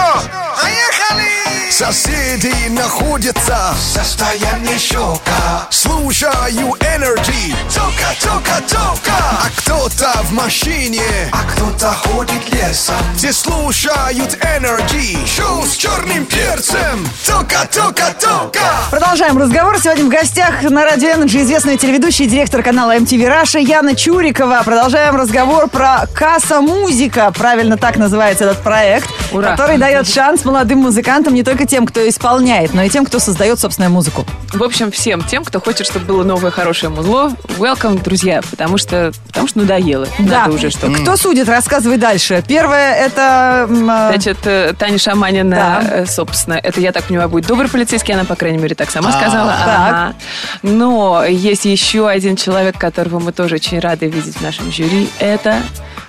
поехали! 0.61 1.71
Соседи 1.71 2.55
находятся 2.71 3.75
в 3.75 3.81
состоянии 3.81 4.79
шока 4.79 5.67
Слушаю 5.71 6.75
Energy 6.79 7.55
Тока, 7.75 8.15
тока, 8.23 8.61
тока 8.69 9.44
А 9.45 9.51
кто-то 9.61 10.11
в 10.23 10.33
машине 10.33 11.03
А 11.31 11.43
кто-то 11.43 11.93
ходит 11.93 12.51
лесом 12.51 12.97
Все 13.15 13.31
слушают 13.31 14.39
Energy 14.41 15.19
Шоу 15.27 15.67
с 15.67 15.77
черным 15.77 16.25
перцем 16.25 17.07
Тока, 17.27 17.69
тока, 17.71 18.15
тока 18.19 18.61
Продолжаем 18.91 19.37
разговор. 19.37 19.79
Сегодня 19.79 20.07
в 20.07 20.09
гостях 20.09 20.63
на 20.63 20.85
Радио 20.85 21.11
Energy 21.11 21.43
известная 21.43 21.77
телеведущая 21.77 22.27
и 22.27 22.31
директор 22.31 22.63
канала 22.63 22.97
MTV 22.97 23.29
Раша 23.29 23.59
Яна 23.59 23.95
Чурикова. 23.95 24.63
Продолжаем 24.65 25.15
разговор 25.15 25.69
про 25.69 26.07
Касса 26.15 26.63
Музыка. 26.63 27.31
Правильно 27.37 27.77
так 27.77 27.99
называется 27.99 28.45
этот 28.45 28.63
проект, 28.63 29.11
Ура. 29.35 29.51
который 29.51 29.79
дает 29.79 30.09
шанс 30.09 30.45
молодым 30.45 30.79
музыкантам 30.81 31.35
не 31.35 31.43
только 31.43 31.67
тем, 31.67 31.87
кто 31.87 32.07
исполняет, 32.09 32.75
но 32.75 32.83
и 32.83 32.89
тем, 32.89 33.05
кто 33.05 33.19
создает 33.19 33.59
собственную 33.59 33.91
музыку. 33.93 34.25
В 34.53 34.63
общем, 34.63 34.91
всем 34.91 35.23
тем, 35.23 35.45
кто 35.45 35.61
хочет, 35.61 35.87
чтобы 35.87 36.07
было 36.07 36.23
новое 36.25 36.51
хорошее 36.51 36.91
музло, 36.91 37.33
welcome, 37.59 38.03
друзья, 38.03 38.41
потому 38.51 38.79
что, 38.79 39.13
потому 39.27 39.49
что 39.49 39.59
надоело. 39.59 40.07
Надо 40.19 40.55
уже 40.55 40.71
что-то. 40.71 40.93
Кто 41.03 41.17
судит, 41.17 41.49
рассказывай 41.49 41.97
дальше. 41.99 42.43
Первое 42.47 42.95
это... 42.95 43.67
э, 43.69 43.75
Значит, 43.75 44.39
э, 44.45 44.73
Таня 44.79 44.99
Шаманина, 44.99 45.57
Да. 45.57 45.83
э, 45.91 46.07
собственно, 46.07 46.55
это, 46.55 46.81
я 46.81 46.93
так 46.93 47.05
понимаю, 47.05 47.29
будет 47.29 47.47
добрый 47.47 47.69
полицейский, 47.69 48.15
она, 48.15 48.25
по 48.25 48.37
крайней 48.37 48.59
мере, 48.59 48.75
так 48.75 48.91
сама 48.91 49.13
сказала. 49.13 49.51
так. 49.51 49.69
Ага. 49.69 50.15
Но 50.63 51.25
есть 51.25 51.65
еще 51.65 52.09
один 52.09 52.37
человек, 52.37 52.79
которого 52.79 53.19
мы 53.19 53.33
тоже 53.33 53.57
очень 53.57 53.79
рады 53.81 54.07
видеть 54.07 54.37
в 54.37 54.43
нашем 54.43 54.71
жюри. 54.71 55.09
Это 55.19 55.57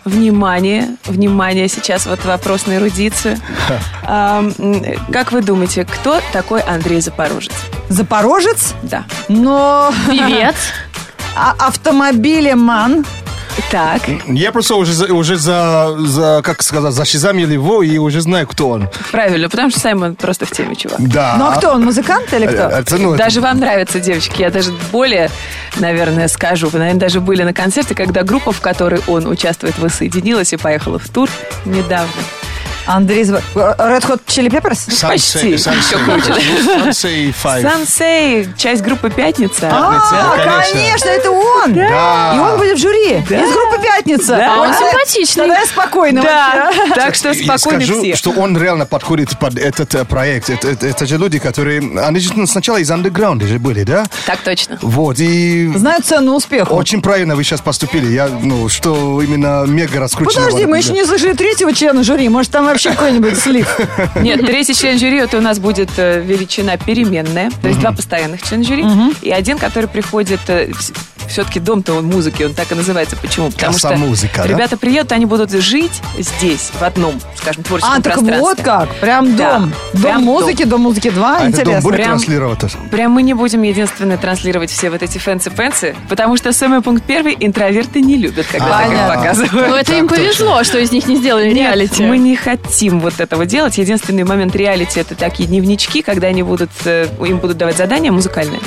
Внимание, 0.05 0.95
внимание, 1.05 1.67
сейчас 1.67 2.05
вот 2.05 2.23
вопрос 2.25 2.67
на 2.67 2.75
эрудицию. 2.75 3.37
Как 4.05 5.31
вы 5.31 5.41
думаете, 5.41 5.83
кто 5.83 6.21
такой 6.31 6.61
Андрей 6.61 7.01
Запорожец? 7.01 7.51
Запорожец, 7.89 8.75
Да. 8.83 9.05
но 9.29 9.91
Певец. 10.07 10.55
а- 11.35 11.55
автомобилеман. 11.57 13.03
Так, 13.71 14.01
Я 14.27 14.51
просто 14.51 14.75
уже, 14.75 14.93
за- 14.93 15.13
уже 15.13 15.37
за, 15.37 15.95
за, 15.99 16.41
как 16.43 16.61
сказать, 16.61 16.93
защизамил 16.93 17.49
его 17.49 17.81
и 17.83 17.97
уже 17.97 18.21
знаю, 18.21 18.47
кто 18.47 18.69
он. 18.69 18.89
правильно, 19.11 19.49
потому 19.49 19.69
что 19.69 19.79
Саймон 19.79 20.15
просто 20.15 20.45
в 20.45 20.51
теме, 20.51 20.75
чувак. 20.75 20.99
Да. 20.99 21.35
Ну 21.37 21.45
а 21.47 21.55
кто 21.55 21.71
он, 21.71 21.83
музыкант 21.83 22.31
или 22.33 22.45
кто? 22.47 22.63
Э, 22.69 22.79
это, 22.81 22.97
ну, 22.97 23.13
это- 23.13 23.23
Даже 23.23 23.41
вам 23.41 23.59
нравится, 23.59 23.99
девочки. 23.99 24.41
Я 24.41 24.49
даже 24.51 24.71
более, 24.91 25.29
наверное, 25.77 26.27
скажу. 26.27 26.67
Вы, 26.69 26.79
наверное, 26.79 26.99
даже 26.99 27.19
были 27.21 27.43
на 27.43 27.53
концерте, 27.53 27.95
когда 27.95 28.23
группа, 28.23 28.51
в 28.51 28.61
которой 28.61 29.01
он 29.07 29.25
участвует, 29.27 29.77
воссоединилась 29.79 30.53
и 30.53 30.57
поехала 30.57 30.99
в 30.99 31.07
тур 31.09 31.29
недавно. 31.65 32.11
Андрей 32.85 33.23
Зв- 33.23 33.41
Red 33.55 34.03
Hot 34.03 34.21
Chili 34.27 34.49
Peppers? 34.49 34.87
Sunset- 34.87 35.07
почти. 35.09 35.53
Sunset 35.55 37.33
Five. 37.43 37.61
Сансей, 37.61 38.47
часть 38.57 38.81
группы 38.83 39.09
«Пятница». 39.09 39.69
А, 39.71 40.37
конечно. 40.73 41.09
это 41.09 41.31
он! 41.31 41.73
Да. 41.73 42.33
И 42.35 42.39
он 42.39 42.57
будет 42.57 42.77
в 42.77 42.81
жюри 42.81 43.17
из 43.17 43.53
группы 43.53 43.81
«Пятница». 43.81 44.37
Да. 44.37 44.55
А 44.55 44.61
он 44.61 44.73
симпатичный. 44.73 45.43
Тогда 45.45 45.59
я 45.59 45.65
спокойно 45.65 46.21
Да, 46.21 46.71
так 46.93 47.15
что 47.15 47.31
И 47.31 47.43
спокойно 47.43 47.81
скажу, 47.83 48.01
все. 48.01 48.15
что 48.15 48.31
он 48.31 48.57
реально 48.57 48.85
подходит 48.85 49.37
под 49.39 49.57
этот 49.57 49.95
э, 49.95 50.05
проект. 50.05 50.49
Это, 50.49 51.05
же 51.05 51.17
люди, 51.17 51.39
которые... 51.39 51.81
Они 52.05 52.19
же 52.19 52.31
ну, 52.35 52.45
сначала 52.47 52.77
из 52.77 52.89
андеграунда 52.91 53.47
же 53.47 53.59
были, 53.59 53.83
да? 53.83 54.05
Так 54.25 54.39
точно. 54.39 54.77
Вот, 54.81 55.19
и... 55.19 55.71
Знают 55.75 56.05
цену 56.05 56.35
успеху. 56.35 56.75
Очень 56.75 57.01
правильно 57.01 57.35
вы 57.35 57.43
сейчас 57.43 57.61
поступили. 57.61 58.11
Я, 58.11 58.27
ну, 58.27 58.69
что 58.69 59.21
именно 59.21 59.65
мега 59.65 59.99
раскручено. 59.99 60.45
Подожди, 60.45 60.65
мы 60.65 60.77
еще 60.77 60.91
не 60.93 61.05
слышали 61.05 61.33
третьего 61.33 61.73
члена 61.73 62.03
жюри. 62.03 62.29
Может, 62.29 62.51
там 62.51 62.67
вообще 62.75 62.91
какой-нибудь 62.91 63.37
слив. 63.37 63.79
Нет, 64.15 64.45
третий 64.45 64.73
член 64.73 64.97
жюри, 64.99 65.17
это 65.17 65.37
у 65.37 65.41
нас 65.41 65.59
будет 65.59 65.89
э, 65.97 66.21
величина 66.21 66.77
переменная. 66.77 67.51
То 67.61 67.67
есть 67.67 67.79
два 67.79 67.91
постоянных 67.91 68.41
члена 68.43 68.63
жюри 68.63 68.85
и 69.21 69.31
один, 69.31 69.57
который 69.57 69.87
приходит... 69.87 70.39
все-таки 71.27 71.59
дом-то 71.59 71.93
он 71.95 72.05
музыки, 72.05 72.43
он 72.43 72.53
так 72.53 72.71
и 72.71 72.75
называется. 72.75 73.15
Почему? 73.15 73.49
Потому 73.49 73.75
что 73.77 73.95
музыка, 73.95 74.43
да? 74.43 74.47
ребята 74.47 74.77
приедут, 74.77 75.11
они 75.11 75.25
будут 75.25 75.49
жить 75.51 76.01
здесь, 76.19 76.69
в 76.79 76.83
одном, 76.83 77.19
скажем, 77.35 77.63
творческом 77.63 77.93
А, 77.93 78.01
так 78.01 78.13
пространстве. 78.13 78.39
вот 78.41 78.61
как. 78.61 78.89
Прям 78.99 79.35
Да, 79.35 79.53
дом. 79.59 79.73
Дом 79.93 80.01
прям 80.03 80.21
музыки, 80.23 80.63
дом 80.65 80.81
музыки 80.81 81.09
2. 81.09 81.35
А 81.35 81.39
дом 81.39 81.47
Интересно. 81.49 81.81
будет 81.81 81.95
Прям- 81.95 82.07
транслировать? 82.09 82.63
это? 82.63 82.77
Прям 82.91 83.11
мы 83.11 83.23
не 83.23 83.33
будем 83.33 83.63
единственное 83.63 84.17
транслировать 84.17 84.69
все 84.69 84.91
вот 84.91 85.01
эти 85.01 85.17
fancy-pancy, 85.17 85.95
потому 86.09 86.37
что 86.37 86.53
самый 86.53 86.81
пункт 86.81 87.03
первый 87.07 87.35
интроверты 87.39 88.01
не 88.01 88.17
любят, 88.17 88.45
когда 88.51 88.67
так 88.67 88.81
их 88.81 88.87
Понятно. 88.91 89.15
показывают. 89.15 89.67
Ну, 89.69 89.75
это 89.75 89.93
им 89.95 90.07
повезло, 90.07 90.63
что 90.63 90.77
из 90.77 90.91
них 90.91 91.07
не 91.07 91.15
сделали 91.17 91.47
Нет, 91.47 91.55
реалити. 91.57 92.03
мы 92.03 92.19
не 92.19 92.35
хотим 92.65 92.99
вот 92.99 93.19
этого 93.19 93.45
делать. 93.45 93.77
Единственный 93.77 94.23
момент 94.23 94.55
реалити 94.55 94.99
это 94.99 95.15
такие 95.15 95.47
дневнички, 95.47 96.01
когда 96.01 96.27
они 96.27 96.43
будут, 96.43 96.71
э, 96.85 97.07
им 97.25 97.37
будут 97.37 97.57
давать 97.57 97.77
задания 97.77 98.11
музыкальные, 98.11 98.59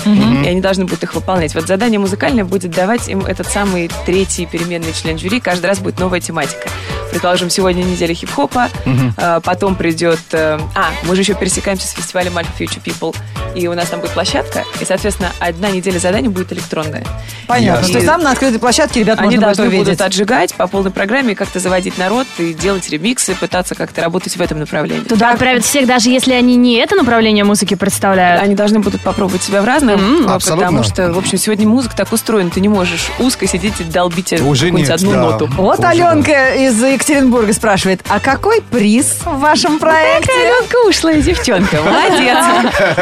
и 0.44 0.48
они 0.48 0.60
должны 0.60 0.84
будут 0.84 1.02
их 1.02 1.14
выполнять. 1.14 1.54
Вот 1.54 1.66
задание 1.66 1.98
музыкальное 1.98 2.44
будет 2.44 2.70
давать 2.70 3.08
им 3.08 3.20
этот 3.20 3.48
самый 3.48 3.90
третий 4.06 4.46
переменный 4.46 4.92
член 4.92 5.18
жюри. 5.18 5.40
Каждый 5.40 5.66
раз 5.66 5.80
будет 5.80 5.98
новая 5.98 6.20
тематика. 6.20 6.68
Предположим, 7.10 7.50
сегодня 7.50 7.82
неделя 7.82 8.14
хип-хопа, 8.14 8.68
э, 9.16 9.40
потом 9.42 9.74
придет... 9.74 10.20
э, 10.32 10.58
А, 10.74 10.90
мы 11.04 11.14
же 11.14 11.22
еще 11.22 11.34
пересекаемся 11.34 11.86
с 11.88 11.92
фестивалем 11.92 12.36
Alpha 12.38 12.48
Future 12.58 12.82
People, 12.82 13.14
и 13.54 13.66
у 13.66 13.74
нас 13.74 13.88
там 13.88 14.00
будет 14.00 14.12
площадка, 14.12 14.64
и, 14.80 14.84
соответственно, 14.84 15.30
одна 15.40 15.70
неделя 15.70 15.98
заданий 15.98 16.28
будет 16.28 16.52
электронная. 16.52 17.04
Понятно. 17.46 17.80
Ясно. 17.80 17.92
То 17.92 17.98
есть 17.98 18.06
там 18.06 18.22
на 18.22 18.32
открытой 18.32 18.58
площадке 18.60 19.00
ребят 19.00 19.18
Они 19.18 19.36
можно 19.36 19.48
будет 19.48 19.56
должны 19.56 19.78
будут 19.78 20.00
отжигать 20.00 20.54
по 20.54 20.66
полной 20.66 20.90
программе, 20.90 21.34
как-то 21.34 21.60
заводить 21.60 21.96
народ 21.98 22.26
и 22.38 22.52
делать 22.52 22.88
ремиксы, 22.90 23.34
пытаться 23.34 23.74
как-то 23.74 24.02
работать 24.02 24.36
в 24.36 24.40
этом 24.40 24.58
направлении. 24.60 25.04
Туда 25.04 25.32
отправят 25.32 25.64
всех, 25.64 25.86
даже 25.86 26.10
если 26.10 26.32
они 26.34 26.56
не 26.56 26.76
это 26.76 26.94
направление 26.94 27.44
музыки 27.44 27.74
представляют. 27.74 28.42
Они 28.42 28.54
должны 28.54 28.80
будут 28.80 29.00
попробовать 29.00 29.42
себя 29.42 29.62
в 29.62 29.64
разном, 29.64 30.28
Абсолютно. 30.28 30.66
потому 30.66 30.82
что, 30.84 31.12
в 31.12 31.18
общем, 31.18 31.38
сегодня 31.38 31.66
музыка 31.66 31.96
так 31.96 32.12
устроена, 32.12 32.50
ты 32.50 32.60
не 32.60 32.68
можешь 32.68 33.08
узко 33.18 33.46
сидеть 33.46 33.80
и 33.80 33.84
долбить 33.84 34.32
Уже 34.34 34.66
какую-нибудь 34.66 34.80
нет, 34.80 34.90
одну 34.90 35.12
да. 35.12 35.22
ноту. 35.22 35.46
Вот 35.56 35.78
Уже. 35.78 35.88
Аленка 35.88 36.54
из 36.54 36.82
Екатеринбурга 36.98 37.52
спрашивает, 37.52 38.00
а 38.08 38.18
какой 38.18 38.60
приз 38.60 39.18
в 39.24 39.38
вашем 39.38 39.78
проекте? 39.78 40.32
Аленка 40.32 40.76
ушлая 40.88 41.22
девчонка, 41.22 41.80
молодец. 41.80 42.38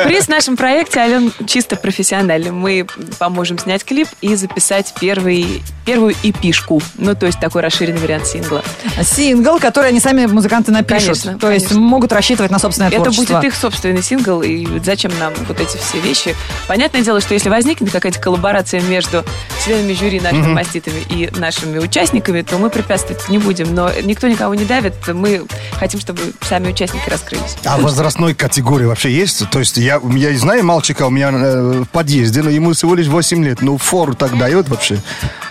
Приз 0.04 0.26
в 0.26 0.28
нашем 0.28 0.58
проекте, 0.58 1.00
Ален, 1.00 1.32
чисто 1.46 1.76
профессиональный. 1.76 2.50
Мы 2.50 2.86
поможем 3.18 3.58
снять 3.58 3.86
клип 3.86 4.06
и 4.20 4.34
записать 4.34 4.92
первый, 5.00 5.62
первую 5.86 6.14
эпишку. 6.22 6.82
Ну, 6.98 7.14
то 7.14 7.24
есть 7.24 7.40
такой 7.40 7.62
расширенный 7.62 7.98
вариант 7.98 8.26
сингла. 8.26 8.62
Сингл, 9.02 9.58
который 9.58 9.88
они 9.88 10.00
сами 10.00 10.26
музыканты 10.26 10.72
напишут. 10.72 11.06
Конечно, 11.22 11.38
То 11.38 11.50
есть 11.50 11.68
конечно. 11.68 11.88
могут 11.88 12.12
рассчитывать 12.12 12.50
на 12.50 12.58
собственное 12.58 12.90
Это 12.90 13.04
творчество. 13.04 13.36
будет 13.36 13.44
их 13.44 13.54
собственный 13.54 14.02
сингл, 14.02 14.42
и 14.42 14.66
зачем 14.84 15.10
нам 15.18 15.32
вот 15.48 15.58
эти 15.58 15.78
все 15.78 16.00
вещи? 16.00 16.36
Понятное 16.68 17.00
дело, 17.00 17.22
что 17.22 17.32
если 17.32 17.48
возникнет 17.48 17.90
какая-то 17.90 18.20
коллаборация 18.20 18.82
между 18.82 19.24
членами 19.64 19.94
жюри, 19.94 20.20
нашими 20.20 20.52
маститами 20.52 21.00
и 21.08 21.30
нашими 21.38 21.78
участниками, 21.78 22.42
то 22.42 22.58
мы 22.58 22.68
препятствовать 22.68 23.26
не 23.30 23.38
будем. 23.38 23.74
Но 23.74 23.85
никто 24.02 24.28
никого 24.28 24.54
не 24.54 24.64
давит, 24.64 24.94
мы 25.08 25.44
хотим, 25.78 26.00
чтобы 26.00 26.20
сами 26.42 26.68
участники 26.70 27.08
раскрылись. 27.08 27.56
А 27.64 27.78
возрастной 27.78 28.34
категории 28.34 28.84
вообще 28.84 29.10
есть? 29.10 29.48
То 29.50 29.58
есть 29.58 29.76
я, 29.76 30.00
я 30.14 30.36
знаю 30.38 30.64
мальчика 30.64 31.06
у 31.06 31.10
меня 31.10 31.30
э, 31.32 31.82
в 31.82 31.86
подъезде, 31.86 32.42
но 32.42 32.50
ему 32.50 32.72
всего 32.72 32.94
лишь 32.94 33.06
8 33.06 33.44
лет. 33.44 33.62
Ну, 33.62 33.78
фору 33.78 34.14
так 34.14 34.36
дает 34.38 34.68
вообще. 34.68 34.98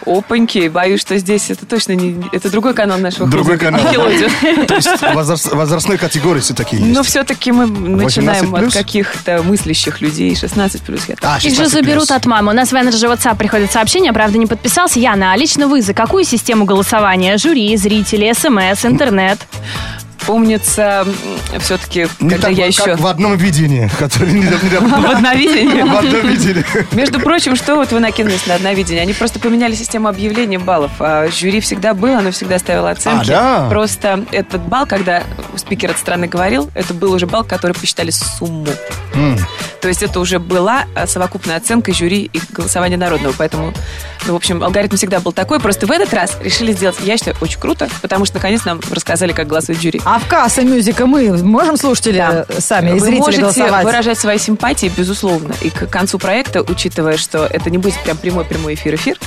Опаньки, 0.05 0.67
боюсь, 0.67 1.01
что 1.01 1.17
здесь 1.17 1.49
это 1.49 1.65
точно 1.65 1.93
не... 1.93 2.23
Это 2.31 2.49
другой 2.51 2.73
канал 2.73 2.99
нашего 2.99 3.27
Другой 3.27 3.57
канал. 3.57 3.81
То 3.91 4.75
есть 4.75 4.87
возраст- 5.13 5.51
возрастной 5.51 5.97
категории 5.97 6.41
все-таки 6.41 6.75
есть. 6.77 6.93
Но 6.93 7.01
все-таки 7.03 7.51
мы 7.51 7.65
начинаем 7.65 8.53
от 8.53 8.65
18+? 8.65 8.73
каких-то 8.73 9.41
мыслящих 9.43 10.01
людей. 10.01 10.35
16 10.35 10.81
плюс 10.83 11.01
я 11.07 11.15
так. 11.15 11.39
А, 11.43 11.45
Их 11.47 11.55
же 11.55 11.63
16+. 11.63 11.67
заберут 11.69 12.11
от 12.11 12.25
мамы. 12.25 12.51
У 12.51 12.55
нас 12.55 12.69
в 12.71 12.75
Energy 12.75 13.11
WhatsApp 13.11 13.35
приходит 13.37 13.71
сообщение, 13.71 14.13
правда, 14.13 14.37
не 14.37 14.45
подписался. 14.45 14.99
Яна, 14.99 15.33
а 15.33 15.37
лично 15.37 15.67
вы 15.67 15.81
за 15.81 15.93
какую 15.93 16.23
систему 16.23 16.65
голосования? 16.65 17.37
Жюри, 17.37 17.75
зрители, 17.75 18.24
СМС, 18.33 18.85
интернет? 18.85 19.39
Помнится, 20.25 21.05
все-таки, 21.59 22.07
Не 22.19 22.31
когда 22.31 22.47
так, 22.47 22.57
я 22.57 22.65
как 22.65 22.73
еще... 22.73 22.95
в 22.95 23.05
одном 23.05 23.37
видении, 23.37 23.87
которое 23.99 24.31
недавно... 24.31 24.99
В 25.01 25.11
одновидении. 25.11 25.83
В 25.83 25.95
одном 25.95 26.27
видении. 26.27 26.65
Между 26.95 27.19
прочим, 27.19 27.55
что 27.55 27.75
вот 27.75 27.91
вы 27.91 27.99
накинулись 27.99 28.47
на 28.47 28.55
одновидение? 28.55 29.03
Они 29.03 29.13
просто 29.13 29.39
поменяли 29.39 29.75
систему 29.75 30.07
объявления 30.07 30.57
баллов. 30.57 30.93
А 30.99 31.27
жюри 31.29 31.59
всегда 31.59 31.93
было, 31.93 32.17
оно 32.17 32.31
всегда 32.31 32.57
ставило 32.57 32.89
оценки. 32.89 33.29
А, 33.29 33.63
да? 33.63 33.69
Просто 33.69 34.25
этот 34.31 34.61
балл, 34.63 34.87
когда 34.87 35.21
спикер 35.57 35.91
от 35.91 35.99
страны 35.99 36.25
говорил, 36.27 36.71
это 36.73 36.95
был 36.95 37.13
уже 37.13 37.27
балл, 37.27 37.43
который 37.43 37.73
посчитали 37.73 38.09
сумму. 38.09 38.65
То 39.85 39.89
есть 39.89 40.01
это 40.01 40.19
уже 40.19 40.39
была 40.39 40.85
э, 40.95 41.05
совокупная 41.05 41.57
оценка 41.57 41.93
жюри 41.93 42.27
и 42.33 42.41
голосования 42.49 42.97
народного. 42.97 43.35
Поэтому, 43.37 43.71
ну, 44.25 44.33
в 44.33 44.35
общем, 44.35 44.63
алгоритм 44.63 44.95
всегда 44.95 45.19
был 45.19 45.31
такой. 45.31 45.59
Просто 45.59 45.85
в 45.85 45.91
этот 45.91 46.11
раз 46.11 46.39
решили 46.41 46.73
сделать, 46.73 46.95
я 47.01 47.17
считаю, 47.17 47.37
очень 47.39 47.59
круто, 47.59 47.87
потому 48.01 48.25
что 48.25 48.37
наконец 48.37 48.65
нам 48.65 48.81
рассказали, 48.89 49.31
как 49.31 49.45
голосует 49.45 49.79
жюри. 49.79 50.01
А 50.03 50.17
в 50.17 50.27
касса 50.27 50.63
мюзика 50.63 51.05
мы 51.05 51.37
можем 51.43 51.77
слушатели 51.77 52.17
Да. 52.17 52.47
э, 52.49 52.59
сами, 52.61 52.89
и 52.89 52.93
Вы 52.93 52.99
зрители 53.01 53.19
можете 53.19 53.41
голосовать? 53.43 53.85
выражать 53.85 54.17
свои 54.17 54.39
симпатии, 54.39 54.91
безусловно. 54.97 55.53
И 55.61 55.69
к 55.69 55.85
концу 55.85 56.17
проекта, 56.17 56.63
учитывая, 56.63 57.17
что 57.17 57.45
это 57.45 57.69
не 57.69 57.77
будет 57.77 57.99
прям 57.99 58.17
прямой-прямой 58.17 58.73
эфир-эфир, 58.73 59.19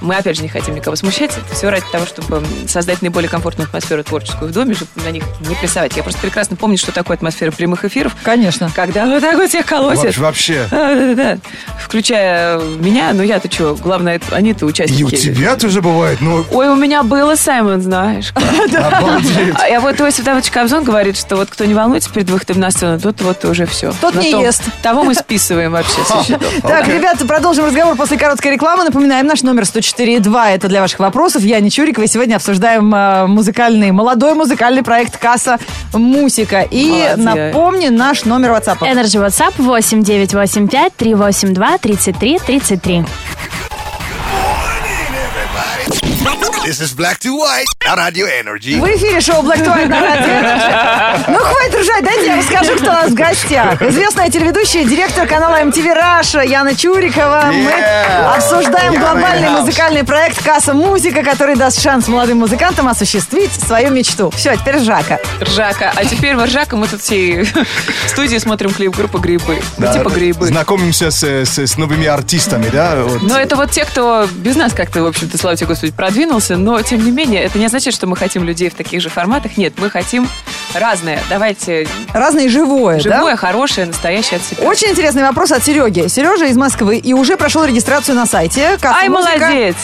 мы, 0.00 0.16
опять 0.16 0.36
же, 0.36 0.42
не 0.42 0.48
хотим 0.48 0.74
никого 0.74 0.96
смущать. 0.96 1.30
Это 1.30 1.54
все 1.54 1.70
ради 1.70 1.84
того, 1.90 2.06
чтобы 2.06 2.42
создать 2.66 3.02
наиболее 3.02 3.28
комфортную 3.28 3.66
атмосферу 3.66 4.04
творческую 4.04 4.50
в 4.50 4.54
доме, 4.54 4.74
чтобы 4.74 4.90
на 5.04 5.10
них 5.10 5.24
не 5.40 5.54
прессовать. 5.54 5.96
Я 5.96 6.02
просто 6.02 6.20
прекрасно 6.20 6.56
помню, 6.56 6.78
что 6.78 6.92
такое 6.92 7.16
атмосфера 7.16 7.50
прямых 7.50 7.84
эфиров, 7.84 8.14
Конечно. 8.22 8.70
когда 8.74 9.06
вот 9.06 9.20
так 9.20 9.36
вот 9.36 9.48
всех 9.48 9.66
колотят. 9.66 10.16
Вообще. 10.16 10.66
Да, 10.70 10.94
да, 10.94 11.14
да. 11.14 11.38
Включая 11.82 12.58
меня, 12.58 13.12
ну 13.12 13.22
я-то 13.22 13.50
что, 13.50 13.74
главное, 13.74 14.20
они-то 14.30 14.66
участники. 14.66 15.00
И 15.00 15.04
у 15.04 15.10
тебя 15.10 15.56
тоже 15.56 15.82
бывает, 15.82 16.20
ну, 16.20 16.44
Ой, 16.50 16.68
у 16.68 16.76
меня 16.76 17.02
было, 17.02 17.34
Саймон, 17.34 17.82
знаешь. 17.82 18.32
обалдеть. 18.76 19.54
А 19.58 19.68
я 19.68 19.80
вот 19.80 20.00
Иосиф 20.00 20.24
Давыдович 20.24 20.50
Кобзон 20.50 20.84
говорит, 20.84 21.16
что 21.16 21.36
вот 21.36 21.48
кто 21.50 21.64
не 21.64 21.74
волнуется 21.74 22.10
перед 22.12 22.30
выходом 22.30 22.60
на 22.60 22.70
сцену, 22.70 23.00
тот 23.00 23.20
вот 23.20 23.44
уже 23.44 23.66
все. 23.66 23.92
Тот 24.00 24.14
не 24.16 24.30
ест. 24.30 24.62
Того 24.82 25.04
мы 25.04 25.14
списываем 25.14 25.72
вообще. 25.72 25.98
Так, 26.62 26.88
ребята, 26.88 27.26
продолжим 27.26 27.66
разговор 27.66 27.96
после 27.96 28.18
короткой 28.18 28.52
рекламы. 28.52 28.84
Напоминаем, 28.84 29.26
наш 29.26 29.42
номер 29.42 29.64
104.2. 29.94 30.54
Это 30.54 30.68
для 30.68 30.80
ваших 30.80 31.00
вопросов. 31.00 31.42
Я 31.42 31.60
не 31.60 31.70
Чурикова. 31.70 32.04
И 32.04 32.08
сегодня 32.08 32.36
обсуждаем 32.36 32.94
э, 32.94 33.26
музыкальный, 33.26 33.90
молодой 33.90 34.34
музыкальный 34.34 34.82
проект 34.82 35.16
«Касса 35.16 35.58
Мусика». 35.92 36.62
И 36.62 36.90
Молодец. 37.16 37.16
напомни 37.18 37.88
наш 37.88 38.24
номер 38.24 38.50
WhatsApp. 38.50 38.78
Energy 38.80 39.24
WhatsApp 39.24 39.54
8985 39.58 40.92
382 40.96 41.78
33 41.78 42.38
33. 42.38 43.04
This 46.68 46.80
is 46.82 46.92
Black 46.94 47.18
to 47.20 47.30
White 47.34 47.64
на 47.86 47.94
Radio 47.96 48.26
Energy. 48.28 48.78
В 48.78 48.84
эфире 48.96 49.22
шоу 49.22 49.42
Black 49.42 49.64
to 49.64 49.74
White 49.74 49.86
на 49.88 50.02
радио 50.02 50.26
Energy. 50.26 51.24
Ну, 51.28 51.38
хватит 51.38 51.74
ржать, 51.80 52.04
дайте 52.04 52.26
я 52.26 52.36
расскажу, 52.36 52.76
кто 52.76 52.90
у 52.90 52.92
нас 52.92 53.10
в 53.10 53.14
гостях. 53.14 53.80
Известная 53.80 54.28
телеведущая, 54.28 54.84
директор 54.84 55.26
канала 55.26 55.62
MTV 55.62 55.94
Раша 55.94 56.42
Яна 56.42 56.74
Чурикова. 56.74 57.44
Мы 57.46 57.70
Yeah. 57.70 58.34
обсуждаем 58.36 58.92
Яна 58.92 59.06
глобальный 59.14 59.48
house. 59.48 59.60
музыкальный 59.62 60.04
проект 60.04 60.44
«Касса 60.44 60.74
Музыка», 60.74 61.22
который 61.22 61.56
даст 61.56 61.80
шанс 61.80 62.06
молодым 62.06 62.38
музыкантам 62.40 62.86
осуществить 62.88 63.50
свою 63.52 63.90
мечту. 63.90 64.30
Все, 64.36 64.54
теперь 64.56 64.78
Жака. 64.80 65.18
Ржака. 65.40 65.92
А 65.96 66.04
теперь 66.04 66.36
в 66.36 66.44
Ржака 66.44 66.76
мы 66.76 66.86
тут 66.86 67.00
всей 67.00 67.48
студии 68.08 68.36
смотрим 68.36 68.74
клип 68.74 68.94
группы 68.94 69.18
«Грибы». 69.18 69.62
Ну, 69.78 69.86
Да, 69.86 69.94
типа 69.94 70.10
«Грибы». 70.10 70.46
Знакомимся 70.46 71.10
с, 71.10 71.22
с- 71.24 71.58
с 71.58 71.78
новыми 71.78 72.06
артистами, 72.06 72.68
да? 72.70 72.96
вот. 73.04 73.22
Но 73.22 73.38
это 73.40 73.56
вот 73.56 73.70
те, 73.70 73.86
кто 73.86 74.28
без 74.32 74.54
нас 74.56 74.74
как-то, 74.74 75.02
в 75.02 75.06
общем-то, 75.06 75.38
слава 75.38 75.56
тебе, 75.56 75.68
Господи, 75.68 75.92
продвинулся. 75.92 76.57
Но, 76.58 76.80
тем 76.82 77.04
не 77.04 77.10
менее, 77.10 77.42
это 77.44 77.58
не 77.58 77.66
означает, 77.66 77.94
что 77.94 78.06
мы 78.06 78.16
хотим 78.16 78.44
людей 78.44 78.68
в 78.70 78.74
таких 78.74 79.00
же 79.00 79.08
форматах. 79.08 79.56
Нет, 79.56 79.74
мы 79.78 79.90
хотим 79.90 80.28
разное. 80.74 81.18
Давайте 81.30 81.86
Разное 82.12 82.48
живое, 82.48 83.02
да? 83.02 83.18
живое, 83.18 83.36
хорошее, 83.36 83.86
настоящее 83.86 84.38
от 84.38 84.44
себя. 84.44 84.68
Очень 84.68 84.88
интересный 84.88 85.22
вопрос 85.22 85.52
от 85.52 85.64
Сереги. 85.64 86.08
Сережа 86.08 86.46
из 86.46 86.56
Москвы 86.56 86.98
и 86.98 87.12
уже 87.14 87.36
прошел 87.36 87.64
регистрацию 87.64 88.14
на 88.16 88.26
сайте 88.26 88.78
Ай, 88.82 89.08
молодец! 89.08 89.76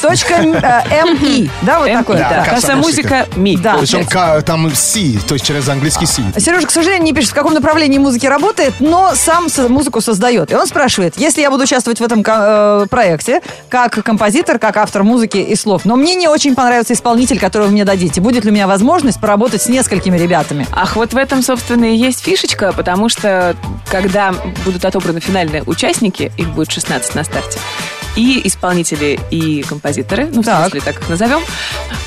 .ми. 1.21 1.51
Да, 1.63 1.79
вот 1.81 1.89
М, 1.89 1.99
такой. 1.99 2.17
да. 2.17 2.59
да. 2.61 2.77
Музыка 2.77 3.27
ми. 3.37 3.57
Да. 3.57 3.77
Причем 3.79 4.07
там 4.45 4.75
си, 4.75 5.19
то 5.27 5.35
есть 5.35 5.45
через 5.47 5.69
английский 5.69 6.07
си. 6.07 6.23
Сережа, 6.39 6.67
к 6.67 6.71
сожалению, 6.71 7.05
не 7.05 7.13
пишет, 7.13 7.31
в 7.31 7.35
каком 7.35 7.55
направлении 7.55 7.99
музыки 7.99 8.27
работает, 8.27 8.75
но 8.81 9.15
сам 9.15 9.47
музыку 9.69 10.01
создает. 10.01 10.51
И 10.51 10.55
он 10.55 10.67
спрашивает, 10.67 11.15
если 11.17 11.41
я 11.41 11.51
буду 11.51 11.65
участвовать 11.65 12.01
в 12.01 12.03
этом 12.03 12.23
э, 12.27 12.87
проекте, 12.91 13.41
как 13.69 14.03
композитор, 14.03 14.59
как 14.59 14.77
автор 14.77 15.03
музыки 15.05 15.39
и 15.39 15.55
слов, 15.57 15.85
но 15.85 15.97
мне 15.97 16.15
не 16.15 16.29
очень 16.29 16.54
понравится 16.55 16.95
исполнитель, 16.95 17.39
которого 17.39 17.67
вы 17.67 17.73
мне 17.73 17.85
дадите, 17.85 18.21
будет 18.21 18.45
ли 18.45 18.51
у 18.51 18.55
меня 18.55 18.67
возможность 18.67 19.21
поработать 19.21 19.63
с 19.63 19.69
несколькими 19.69 20.17
ребятами? 20.17 20.67
Ах, 20.73 20.97
вот 20.97 21.13
в 21.13 21.17
этом, 21.17 21.43
собственно, 21.43 21.85
и 21.85 21.97
есть 21.97 22.21
фишечка, 22.21 22.73
потому 22.73 23.09
что 23.09 23.57
когда 23.91 24.35
будут 24.65 24.85
отобраны 24.85 25.21
финальные 25.21 25.63
участники, 25.65 26.33
их 26.37 26.49
будет 26.51 26.71
16 26.71 27.15
на 27.15 27.25
старте, 27.25 27.59
и 28.17 28.47
исполнители, 28.47 29.19
и 29.31 29.63
композиторы, 29.63 30.29
ну, 30.33 30.43
в 30.43 30.45
Так. 30.45 30.71
смысле, 30.71 30.81
так 30.81 31.01
их 31.01 31.09
назовем, 31.09 31.41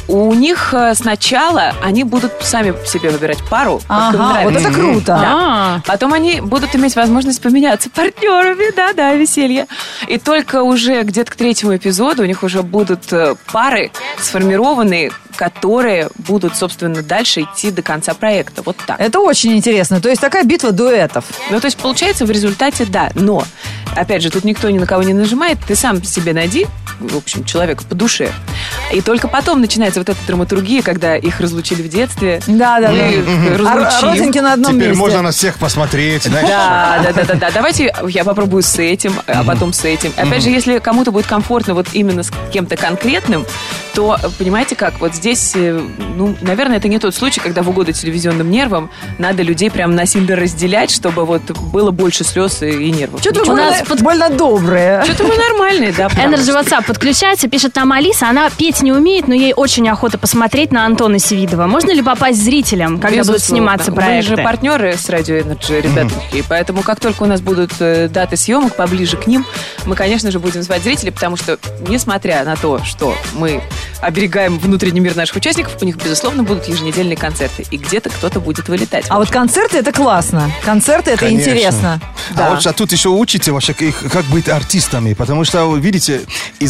у 0.07 0.33
них 0.33 0.73
э, 0.73 0.95
сначала 0.95 1.73
они 1.83 2.03
будут 2.03 2.31
сами 2.41 2.73
себе 2.85 3.09
выбирать 3.09 3.39
пару, 3.49 3.81
Ага, 3.89 4.41
вот 4.43 4.55
это 4.55 4.71
круто. 4.71 5.05
Да. 5.05 5.33
А. 5.33 5.81
Потом 5.85 6.13
они 6.13 6.39
будут 6.39 6.75
иметь 6.75 6.95
возможность 6.95 7.41
поменяться 7.41 7.89
партнерами, 7.89 8.73
да-да, 8.75 9.13
веселье. 9.13 9.67
И 10.07 10.17
только 10.17 10.63
уже 10.63 11.03
где-то 11.03 11.31
к 11.31 11.35
третьему 11.35 11.75
эпизоду 11.75 12.23
у 12.23 12.25
них 12.25 12.43
уже 12.43 12.63
будут 12.63 13.11
э, 13.11 13.35
пары 13.51 13.91
сформированные, 14.19 15.11
которые 15.35 16.09
будут, 16.15 16.55
собственно, 16.55 17.01
дальше 17.03 17.41
идти 17.41 17.71
до 17.71 17.81
конца 17.81 18.13
проекта. 18.13 18.61
Вот 18.63 18.77
так. 18.85 18.99
Это 18.99 19.19
очень 19.19 19.55
интересно. 19.55 19.99
То 20.01 20.09
есть 20.09 20.21
такая 20.21 20.43
битва 20.43 20.71
дуэтов. 20.71 21.25
Ну, 21.51 21.59
то 21.59 21.65
есть, 21.65 21.77
получается, 21.77 22.25
в 22.25 22.31
результате, 22.31 22.85
да. 22.85 23.11
Но, 23.13 23.43
опять 23.97 24.21
же, 24.21 24.29
тут 24.29 24.43
никто 24.43 24.69
ни 24.69 24.79
на 24.79 24.85
кого 24.85 25.03
не 25.03 25.13
нажимает. 25.13 25.57
Ты 25.67 25.75
сам 25.75 26.03
себе 26.03 26.33
найди, 26.33 26.67
в 26.99 27.17
общем, 27.17 27.43
человека 27.45 27.83
по 27.87 27.95
душе. 27.95 28.31
И 28.93 29.01
только 29.01 29.27
потом 29.27 29.61
начинается 29.61 29.99
вот 29.99 30.09
эта 30.09 30.17
драматургия, 30.27 30.81
когда 30.81 31.15
их 31.15 31.39
разлучили 31.39 31.81
в 31.81 31.89
детстве. 31.89 32.41
Да, 32.47 32.79
да, 32.79 32.89
Мы 32.91 33.23
да. 33.57 33.71
А 33.71 33.75
разлучим. 33.75 34.07
родинки 34.09 34.37
на 34.39 34.53
одном 34.53 34.73
Теперь 34.75 34.87
месте. 34.89 34.99
можно 34.99 35.21
на 35.21 35.31
всех 35.31 35.57
посмотреть, 35.59 36.23
знаешь. 36.23 36.47
Да, 36.47 36.99
да, 37.03 37.13
да, 37.13 37.23
да, 37.23 37.33
да. 37.35 37.51
Давайте 37.51 37.93
я 38.07 38.23
попробую 38.23 38.63
с 38.63 38.77
этим, 38.79 39.13
а 39.27 39.43
потом 39.43 39.73
с 39.73 39.83
этим. 39.85 40.11
Опять 40.17 40.43
же, 40.43 40.49
если 40.49 40.79
кому-то 40.79 41.11
будет 41.11 41.27
комфортно 41.27 41.73
вот 41.73 41.87
именно 41.93 42.23
с 42.23 42.31
кем-то 42.51 42.77
конкретным, 42.77 43.45
то 43.93 44.17
понимаете 44.37 44.75
как, 44.75 44.99
вот 44.99 45.15
здесь, 45.15 45.53
э, 45.55 45.81
ну, 46.15 46.35
наверное, 46.41 46.77
это 46.77 46.87
не 46.87 46.99
тот 46.99 47.15
случай, 47.15 47.39
когда 47.39 47.63
в 47.63 47.69
угоду 47.69 47.91
телевизионным 47.93 48.49
нервам 48.51 48.91
надо 49.17 49.41
людей 49.43 49.71
прям 49.71 49.95
насильно 49.95 50.35
разделять, 50.35 50.91
чтобы 50.91 51.25
вот 51.25 51.41
было 51.71 51.89
больше 51.91 52.23
слез 52.23 52.61
и 52.61 52.91
нервов. 52.91 53.21
Что-то 53.21 53.41
У 53.41 53.45
больно, 53.45 53.71
нас 53.71 53.81
под- 53.87 54.01
больно 54.01 54.29
доброе. 54.29 55.03
Что-то 55.03 55.23
мы 55.23 55.35
нормальные, 55.35 55.93
да. 55.93 56.09
что- 56.09 56.19
WhatsApp 56.57 56.86
подключается, 56.87 57.47
пишет 57.47 57.75
нам 57.75 57.91
Алиса. 57.91 58.29
Она 58.29 58.49
петь 58.49 58.81
не 58.81 58.91
умеет, 58.91 59.27
но 59.27 59.35
ей 59.35 59.53
очень 59.53 59.87
охота 59.89 60.17
посмотреть 60.17 60.71
на 60.71 60.85
Антона 60.85 61.19
Севидова. 61.19 61.67
Можно 61.67 61.91
ли 61.91 62.01
попасть 62.01 62.41
зрителям, 62.43 62.99
когда 62.99 63.19
будут 63.19 63.35
Безусловно. 63.35 63.57
сниматься 63.57 63.91
Мы 63.91 63.97
проекты? 63.97 64.35
же 64.35 64.43
партнеры 64.43 64.97
с 64.97 65.07
Radio 65.09 65.43
Energy, 65.45 65.81
ребята. 65.81 66.11
И 66.33 66.41
поэтому, 66.47 66.81
как 66.81 66.99
только 66.99 67.23
у 67.23 67.25
нас 67.25 67.41
будут 67.41 67.71
э, 67.79 68.07
даты 68.07 68.37
съемок 68.37 68.75
поближе 68.75 69.17
к 69.17 69.27
ним, 69.27 69.45
мы, 69.85 69.95
конечно 69.95 70.31
же, 70.31 70.39
будем 70.39 70.63
звать 70.63 70.81
зрителей, 70.81 71.11
потому 71.11 71.35
что, 71.37 71.59
несмотря 71.87 72.43
на 72.45 72.55
то, 72.55 72.83
что 72.83 73.13
мы 73.33 73.61
оберегаем 74.01 74.57
внутренний 74.59 74.99
мир 74.99 75.15
наших 75.15 75.35
участников, 75.35 75.73
у 75.81 75.85
них, 75.85 75.97
безусловно, 75.97 76.43
будут 76.43 76.67
еженедельные 76.67 77.17
концерты. 77.17 77.65
И 77.71 77.77
где-то 77.77 78.09
кто-то 78.09 78.39
будет 78.39 78.69
вылетать. 78.69 79.05
А 79.09 79.17
вот 79.17 79.29
концерты 79.29 79.77
это 79.77 79.91
классно. 79.91 80.49
Концерты 80.63 81.11
это 81.11 81.25
Конечно. 81.25 81.49
интересно. 81.51 81.99
Да. 82.31 82.47
А, 82.47 82.49
вот, 82.55 82.65
а 82.65 82.73
тут 82.73 82.91
еще 82.91 83.09
учите 83.09 83.51
вообще, 83.51 83.73
как, 83.73 84.11
как 84.11 84.25
быть 84.25 84.47
артистами, 84.49 85.13
потому 85.13 85.43
что, 85.43 85.65
вы 85.65 85.79
видите, 85.79 86.21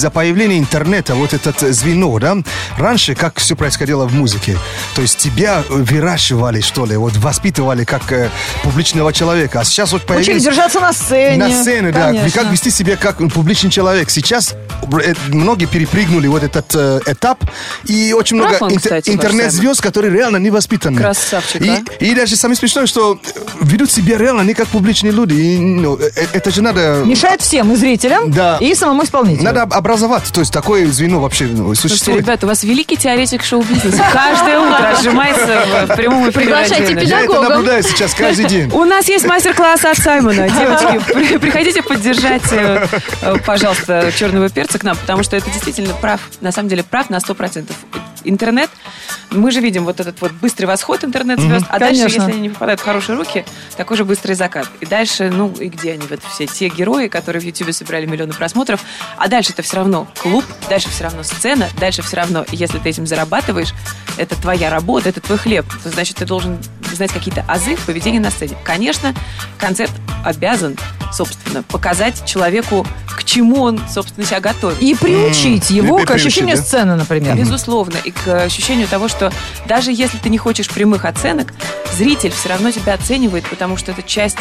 из-за 0.08 0.12
появления 0.12 0.58
интернета, 0.58 1.16
вот 1.16 1.34
это 1.34 1.74
звено, 1.74 2.18
да, 2.20 2.38
раньше 2.78 3.14
как 3.16 3.40
все 3.40 3.56
происходило 3.56 4.06
в 4.06 4.14
музыке, 4.14 4.58
то 4.96 5.02
есть 5.02 5.18
тебя 5.18 5.64
выращивали, 5.70 6.62
что 6.62 6.86
ли, 6.86 6.96
вот 6.96 7.18
воспитывали 7.18 7.84
как 7.84 8.12
э, 8.12 8.30
публичного 8.64 9.12
человека, 9.12 9.60
а 9.60 9.64
сейчас 9.66 9.92
вот 9.92 10.04
Учили 10.04 10.16
появились... 10.18 10.44
держаться 10.44 10.80
на 10.80 10.94
сцене. 10.94 11.38
На 11.38 11.52
сцене, 11.52 11.92
да. 11.92 12.08
Конечно. 12.08 12.28
И 12.28 12.32
как 12.32 12.52
вести 12.52 12.72
себя 12.72 12.96
как 12.96 13.18
публичный 13.34 13.70
человек. 13.70 14.10
Сейчас 14.10 14.56
э, 15.04 15.14
многие 15.28 15.66
перепрыгнули 15.66 16.28
вот 16.28 16.44
этот 16.44 16.74
э, 16.76 17.00
этап. 17.06 17.44
И 17.86 18.14
очень 18.14 18.38
Прав 18.38 18.52
много 18.52 18.64
он, 18.66 18.72
интер- 18.78 18.82
кстати, 18.82 19.10
интернет-звезд, 19.10 19.82
которые 19.82 20.14
реально 20.14 20.38
не 20.38 20.50
воспитаны. 20.50 21.02
Красавчик, 21.02 21.62
и, 21.62 21.70
а? 21.70 21.84
и 22.00 22.16
даже 22.16 22.36
самое 22.36 22.56
смешное, 22.56 22.88
что 22.88 23.20
ведут 23.62 23.92
себя 23.92 24.18
реально 24.18 24.42
не 24.42 24.54
как 24.54 24.68
публичные 24.68 25.12
люди. 25.12 25.34
И, 25.34 25.58
ну, 25.58 25.98
э, 25.98 26.10
это 26.34 26.52
же 26.52 26.62
надо... 26.62 27.04
Мешает 27.06 27.42
всем, 27.42 27.72
и 27.74 27.76
зрителям, 27.76 28.32
Да. 28.32 28.58
и 28.62 28.74
самому 28.76 29.04
исполнителю. 29.04 29.44
Надо 29.44 29.64
образовать. 29.64 29.97
То 30.32 30.40
есть 30.42 30.54
такое 30.54 30.88
звено 30.88 31.20
вообще 31.20 31.46
ну, 31.46 31.66
Слушайте, 31.66 31.90
существует. 31.90 32.22
ребята, 32.22 32.46
у 32.46 32.50
вас 32.50 32.64
великий 32.64 32.98
теоретик 32.98 33.44
шоу-бизнеса. 33.44 34.04
Каждое 34.14 34.60
утро 34.60 34.90
отжимается 34.90 35.86
в 35.88 35.96
прямом 35.96 36.24
эфире 36.30 36.46
Приглашайте 36.46 36.94
Energy. 36.94 37.06
Я 37.06 37.22
это 37.22 37.42
наблюдаю 37.42 37.84
сейчас 37.84 38.14
каждый 38.14 38.46
день. 38.46 38.70
У 38.72 38.84
нас 38.86 39.08
есть 39.08 39.26
мастер-класс 39.26 39.86
от 39.86 39.98
Саймона. 39.98 40.50
Девочки, 40.50 41.14
при- 41.14 41.38
приходите 41.38 41.82
поддержать, 41.82 42.44
э, 42.52 42.88
пожалуйста, 43.46 44.12
черного 44.16 44.50
перца 44.50 44.80
к 44.80 44.84
нам, 44.84 44.96
потому 44.98 45.24
что 45.24 45.36
это 45.36 45.50
действительно 45.50 45.94
прав, 45.94 46.20
на 46.42 46.52
самом 46.52 46.70
деле 46.70 46.84
прав 46.84 47.10
на 47.10 47.20
100%. 47.20 47.72
Интернет, 48.24 48.70
мы 49.32 49.52
же 49.52 49.60
видим 49.60 49.86
вот 49.86 50.00
этот 50.00 50.22
вот 50.22 50.32
быстрый 50.32 50.66
восход 50.66 51.04
интернет-звезд, 51.04 51.66
а 51.70 51.80
дальше, 51.80 52.04
Конечно. 52.04 52.22
если 52.22 52.32
они 52.32 52.42
не 52.42 52.50
попадают 52.50 52.80
в 52.80 52.84
хорошие 52.84 53.18
руки, 53.18 53.46
такой 53.76 53.98
же 53.98 54.06
быстрый 54.06 54.34
закат. 54.34 54.68
И 54.80 54.86
дальше, 54.86 55.30
ну, 55.30 55.52
и 55.60 55.68
где 55.68 55.94
они, 55.94 56.08
вот 56.10 56.22
все 56.24 56.48
те 56.48 56.70
герои, 56.70 57.08
которые 57.08 57.42
в 57.42 57.46
Ютубе 57.46 57.74
собирали 57.74 58.06
миллионы 58.06 58.34
просмотров, 58.34 58.82
а 59.18 59.28
дальше 59.28 59.52
это 59.54 59.62
все 59.62 59.78
равно 59.78 60.08
клуб, 60.22 60.46
дальше 60.70 60.90
все 60.90 61.04
равно 61.04 61.24
сцена, 61.24 61.70
дальше 61.80 62.02
все 62.02 62.18
равно, 62.18 62.46
если 62.52 62.80
ты 62.80 62.90
этим 62.90 63.06
зарабатываешь, 63.06 63.74
это 64.18 64.36
твоя 64.40 64.70
работа, 64.70 65.10
это 65.10 65.22
твой 65.22 65.38
хлеб. 65.38 65.66
Значит, 65.84 66.18
ты 66.18 66.26
должен 66.26 66.58
знать 66.94 67.12
какие-то 67.12 67.44
азы 67.48 67.78
поведения 67.86 68.20
на 68.20 68.32
сцене. 68.32 68.56
Конечно, 68.64 69.14
концерт 69.58 69.92
обязан, 70.28 70.78
собственно, 71.12 71.64
показать 71.64 72.26
человеку, 72.26 72.86
к 73.08 73.24
чему 73.24 73.62
он, 73.62 73.80
собственно, 73.90 74.26
себя 74.26 74.40
готовит. 74.40 74.82
И 74.82 74.94
приучить 74.94 75.70
его 75.70 76.00
И 76.00 76.06
к 76.06 76.12
ощущению 76.12 76.56
приучить, 76.56 76.68
сцены, 76.68 76.96
например. 76.96 77.36
Безусловно, 77.36 77.98
и 78.04 78.12
к 78.12 78.28
ощущению 78.44 78.88
того, 78.88 79.08
что 79.08 79.32
даже 79.68 79.92
если 79.92 80.18
ты 80.18 80.30
не 80.30 80.38
хочешь 80.38 80.70
прямых 80.70 81.06
оценок, 81.06 81.54
зритель 81.98 82.32
все 82.32 82.50
равно 82.50 82.72
тебя 82.72 82.94
оценивает, 82.94 83.48
потому 83.50 83.78
что 83.78 83.92
это 83.92 84.04
часть, 84.04 84.38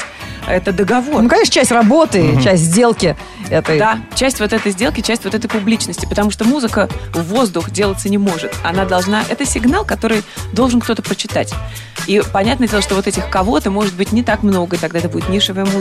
это 0.46 0.72
договор. 0.72 1.22
Ну, 1.22 1.29
конечно, 1.29 1.53
часть 1.53 1.70
работы, 1.70 2.40
часть 2.42 2.64
сделки 2.64 3.16
этой. 3.49 3.79
Да, 3.79 4.01
часть 4.14 4.40
вот 4.40 4.53
этой 4.53 4.72
сделки, 4.72 5.01
часть 5.01 5.25
вот 5.25 5.35
этой 5.35 5.49
публичности, 5.49 6.07
потому 6.07 6.31
что 6.31 6.44
музыка 6.44 6.88
в 7.12 7.22
воздух 7.22 7.70
делаться 7.70 8.09
не 8.09 8.18
может. 8.18 8.53
Она 8.64 8.85
должна... 8.85 9.25
Это 9.29 9.46
сигнал, 9.46 9.85
который 9.85 10.22
должен 10.53 10.81
кто-то 10.81 11.03
прочитать. 11.03 11.55
И 12.07 12.22
понятное 12.33 12.68
дело, 12.68 12.83
что 12.83 12.94
вот 12.94 13.07
этих 13.07 13.29
кого-то 13.31 13.70
может 13.70 13.94
быть 13.94 14.12
не 14.12 14.22
так 14.22 14.42
много, 14.42 14.77
и 14.77 14.79
тогда 14.79 14.99
это 14.99 15.09
будет 15.09 15.29
нишевая 15.29 15.64
музыка. 15.64 15.75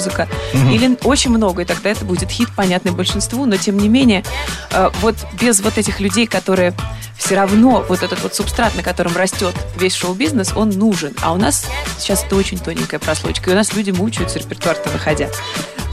Или 0.71 0.97
очень 1.03 1.31
много, 1.31 1.61
и 1.61 1.65
тогда 1.65 1.89
это 1.89 2.05
будет 2.05 2.29
хит, 2.29 2.49
понятный 2.55 2.91
большинству. 2.91 3.45
Но, 3.45 3.57
тем 3.57 3.77
не 3.77 3.89
менее, 3.89 4.23
э, 4.71 4.89
вот 5.01 5.15
без 5.39 5.61
вот 5.61 5.77
этих 5.77 5.99
людей, 5.99 6.27
которые 6.27 6.73
все 7.17 7.35
равно, 7.35 7.83
вот 7.87 8.03
этот 8.03 8.21
вот 8.21 8.35
субстрат, 8.35 8.75
на 8.75 8.83
котором 8.83 9.15
растет 9.15 9.55
весь 9.77 9.95
шоу-бизнес, 9.95 10.53
он 10.55 10.69
нужен. 10.69 11.13
А 11.21 11.33
у 11.33 11.37
нас 11.37 11.65
сейчас 11.97 12.23
это 12.23 12.35
очень 12.35 12.59
тоненькая 12.59 12.99
прослойка. 12.99 13.49
И 13.49 13.53
у 13.53 13.55
нас 13.55 13.73
люди 13.73 13.91
мучаются 13.91 14.39
репертуар-то 14.39 14.89
выходя. 14.89 15.29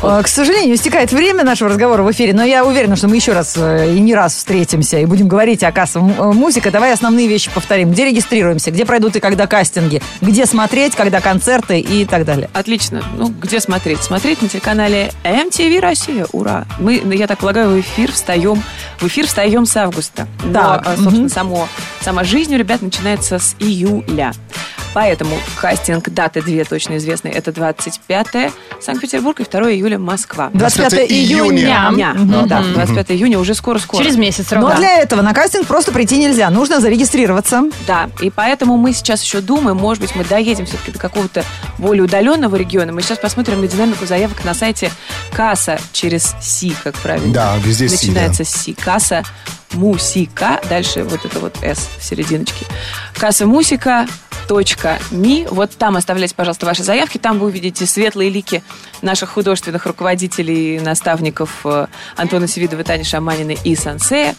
Э, 0.03 0.21
К 0.23 0.29
сожалению, 0.29 0.75
истекает 0.75 1.13
время 1.13 1.45
нашего 1.45 1.71
разговора 1.71 2.03
в 2.03 2.11
эфире, 2.11 2.35
но 2.35 2.43
я 2.45 2.65
уверена, 2.65 2.97
что 2.97 3.09
мы 3.09 3.17
еще 3.17 3.33
раз 3.33 3.55
э, 3.57 3.95
и 3.95 4.01
не 4.01 4.15
раз 4.15 4.35
встретимся 4.35 4.99
и 4.99 5.05
будем 5.07 5.29
говорить 5.29 5.63
о 5.63 5.71
кассовом 5.73 6.13
э, 6.19 6.33
музыка. 6.33 6.71
Давай 6.71 6.93
основные 6.93 7.29
вещи 7.29 7.51
повторим. 7.55 7.93
Где 7.93 8.07
регистрируемся, 8.07 8.71
где 8.71 8.85
пройдут 8.85 9.17
и 9.17 9.21
когда 9.21 9.47
кастинги, 9.47 10.03
где 10.21 10.47
смотреть, 10.47 10.95
когда 10.97 11.21
концерты 11.21 11.79
и 11.81 12.05
так 12.05 12.25
далее. 12.25 12.51
Отлично. 12.53 13.03
Ну, 13.17 13.29
где 13.29 13.61
смотреть? 13.61 14.03
Смотреть 14.03 14.43
на 14.43 14.49
телеканале 14.49 15.13
MTV 15.25 15.81
Россия. 15.81 16.27
Ура! 16.33 16.65
Мы, 16.81 17.01
ну, 17.05 17.13
я 17.13 17.27
так 17.27 17.39
полагаю, 17.39 17.71
в 17.71 17.81
эфир 17.81 18.11
встаем. 18.13 18.63
В 18.99 19.07
эфир 19.07 19.27
встаем 19.27 19.67
с 19.67 19.77
августа. 19.77 20.27
Но, 20.45 20.53
Так, 20.53 20.83
а, 20.87 20.91
собственно, 20.97 21.21
мгм. 21.21 21.29
само, 21.29 21.69
сама 22.01 22.25
жизнь 22.25 22.55
у 22.55 22.59
ребят 22.59 22.83
начинается 22.83 23.39
с 23.39 23.55
июля. 23.61 24.33
Поэтому 24.95 25.39
кастинг, 25.57 26.09
даты 26.11 26.43
две 26.43 26.65
точно 26.65 26.99
известны. 26.99 27.29
Это 27.29 27.53
25 27.53 28.53
Санкт-Петербург 28.81 29.41
и 29.41 29.45
2 29.45 29.73
июля 29.73 29.99
Москва. 29.99 30.51
25 30.53 31.11
июня. 31.11 31.91
Дня. 31.93 32.15
Мгм. 32.15 32.47
Да, 32.49 32.63
25 32.63 33.11
июня 33.13 33.39
уже 33.39 33.55
скоро-скоро. 33.55 34.03
Через 34.03 34.17
месяц 34.17 34.51
Но 34.51 34.61
ровно. 34.61 34.77
для 34.77 34.99
этого 34.99 35.23
на 35.23 35.33
кастинг 35.33 35.67
просто 35.67 35.93
прийти 35.93 36.19
нельзя. 36.19 36.51
Нужно 36.51 36.81
зарегистрироваться. 36.81 37.63
Да, 37.87 38.11
и 38.21 38.31
поэтому 38.31 38.77
мы 38.77 38.93
сейчас 38.93 39.23
еще 39.23 39.41
думаем, 39.41 39.77
может 39.79 40.03
быть, 40.03 40.15
мы 40.15 40.25
доедем 40.25 40.67
все-таки 40.67 40.93
до 40.93 40.99
какого-то 40.99 41.45
более 41.79 42.05
удаленного 42.05 42.57
региона. 42.57 42.93
Мы 42.93 43.03
сейчас 43.03 43.19
посмотрим 43.19 43.61
на 43.61 43.69
динамику 43.69 44.07
заявок 44.07 44.45
на 44.45 44.55
сайте 44.55 44.91
Касса 45.33 45.79
через 45.93 46.35
Си, 46.41 46.75
как 46.85 46.95
правильно. 46.97 47.33
Да, 47.33 47.57
везде 47.65 47.89
Си, 47.89 48.09
Начинается 48.09 48.45
с 48.45 48.51
Си. 48.51 48.75
Касса 48.75 49.23
Мусика. 49.73 50.61
Дальше 50.69 51.03
вот 51.05 51.25
это 51.25 51.39
вот 51.41 51.57
С 51.63 51.89
в 51.99 52.05
серединочке. 52.05 52.67
Касса 53.15 53.47
Мусика 53.47 54.07
ми. 55.11 55.47
Вот 55.51 55.71
там 55.71 55.97
оставляйте, 55.97 56.35
пожалуйста, 56.35 56.67
ваши 56.67 56.83
заявки. 56.83 57.19
Там 57.19 57.39
вы 57.39 57.47
увидите 57.47 57.87
светлые 57.87 58.31
лики 58.31 58.63
наших 59.03 59.31
художественных 59.31 59.87
руководителей, 59.87 60.81
наставников 60.81 61.61
э, 61.65 61.87
Антона 62.17 62.47
Севидова, 62.47 62.85
Тани 62.85 63.05
Шаманины 63.05 63.57
и 63.65 63.75
Сансея. 63.77 64.35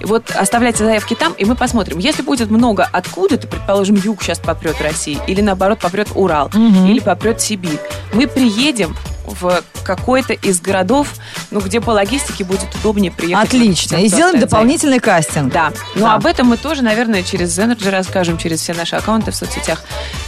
И 0.00 0.04
Вот 0.04 0.30
оставляйте 0.30 0.84
заявки 0.84 1.14
там, 1.14 1.32
и 1.32 1.44
мы 1.44 1.54
посмотрим. 1.56 1.98
Если 1.98 2.22
будет 2.22 2.50
много 2.50 2.88
откуда-то, 2.90 3.46
предположим, 3.46 3.96
юг 3.96 4.22
сейчас 4.22 4.38
попрет 4.38 4.80
России, 4.80 5.18
или 5.26 5.40
наоборот 5.40 5.78
попрет 5.80 6.08
Урал, 6.14 6.50
или 6.88 7.00
попрет 7.00 7.40
Сибирь, 7.40 7.80
мы 8.12 8.26
приедем 8.26 8.96
в 9.26 9.62
какой-то 9.84 10.32
из 10.32 10.60
городов, 10.60 11.08
ну, 11.50 11.60
где 11.60 11.80
по 11.80 11.90
логистике 11.90 12.44
будет 12.44 12.66
удобнее 12.80 13.10
приехать. 13.12 13.48
Отлично. 13.48 13.96
И 13.96 14.08
сделаем 14.08 14.38
дополнительный 14.40 14.98
кастинг. 15.00 15.52
да, 15.52 15.72
но 15.94 16.06
Да. 16.06 16.14
об 16.14 16.26
этом 16.26 16.46
мы 16.48 16.56
тоже, 16.56 16.82
наверное, 16.82 17.22
через 17.22 17.58
Energy 17.58 17.90
расскажем, 17.90 18.38
через 18.38 18.60
все 18.60 18.74
наши 18.74 18.96
аккаунты 18.96 19.30
в 19.30 19.36
соцсетях, 19.36 19.82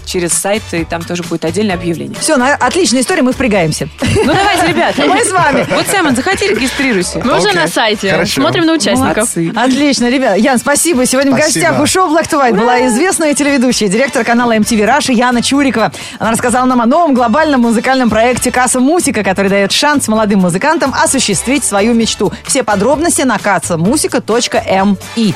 через 0.05 0.33
сайт, 0.33 0.63
и 0.73 0.85
там 0.85 1.03
тоже 1.03 1.23
будет 1.23 1.45
отдельное 1.45 1.75
объявление. 1.75 2.19
Все, 2.21 2.37
на- 2.37 2.55
отличная 2.55 3.01
история, 3.03 3.23
мы 3.23 3.33
впрягаемся. 3.33 3.89
Ну 4.01 4.33
давайте, 4.35 4.67
ребята. 4.69 5.03
Мы 5.07 5.25
с 5.25 5.31
вами. 5.33 5.67
Вот, 5.71 5.87
Саймон, 5.89 6.15
заходи, 6.17 6.49
регистрируйся. 6.49 7.21
Мы 7.25 7.39
уже 7.39 7.53
на 7.53 7.69
сайте. 7.69 8.25
Смотрим 8.27 8.67
на 8.67 8.75
участников. 8.75 9.29
Отлично, 9.57 10.09
ребята. 10.11 10.37
Ян, 10.37 10.59
спасибо. 10.59 11.07
Сегодня 11.07 11.33
в 11.33 11.37
гостях 11.37 11.81
у 11.81 11.87
шоу 11.87 12.09
Black 12.11 12.29
to 12.31 12.41
White 12.41 12.57
была 12.57 12.87
известная 12.87 13.35
телеведущая, 13.35 13.89
директор 13.89 14.25
канала 14.25 14.57
MTV 14.57 14.85
Раша 14.85 15.13
Яна 15.13 15.43
Чурикова. 15.43 15.93
Она 16.19 16.31
рассказала 16.33 16.67
нам 16.67 16.81
о 16.81 16.87
новом 16.87 17.15
глобальном 17.15 17.63
музыкальном 17.63 18.11
проекте 18.11 18.51
«Casa 18.51 18.81
Musica», 18.87 19.23
который 19.25 19.49
дает 19.49 19.73
шанс 19.73 20.07
молодым 20.09 20.41
музыкантам 20.41 20.95
осуществить 20.95 21.65
свою 21.65 21.93
мечту. 21.93 22.33
Все 22.45 22.63
подробности 22.63 23.23
на 23.23 23.37
casamusica.me. 23.37 25.35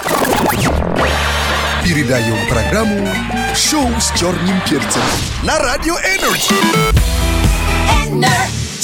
Передаем 1.84 2.48
программу 2.48 3.08
«Шоу 3.54 3.88
с 3.98 4.18
черным 4.18 4.60
перцем» 4.68 5.02
на 5.42 5.58
Радио 5.58 5.96
Energy. 5.96 6.54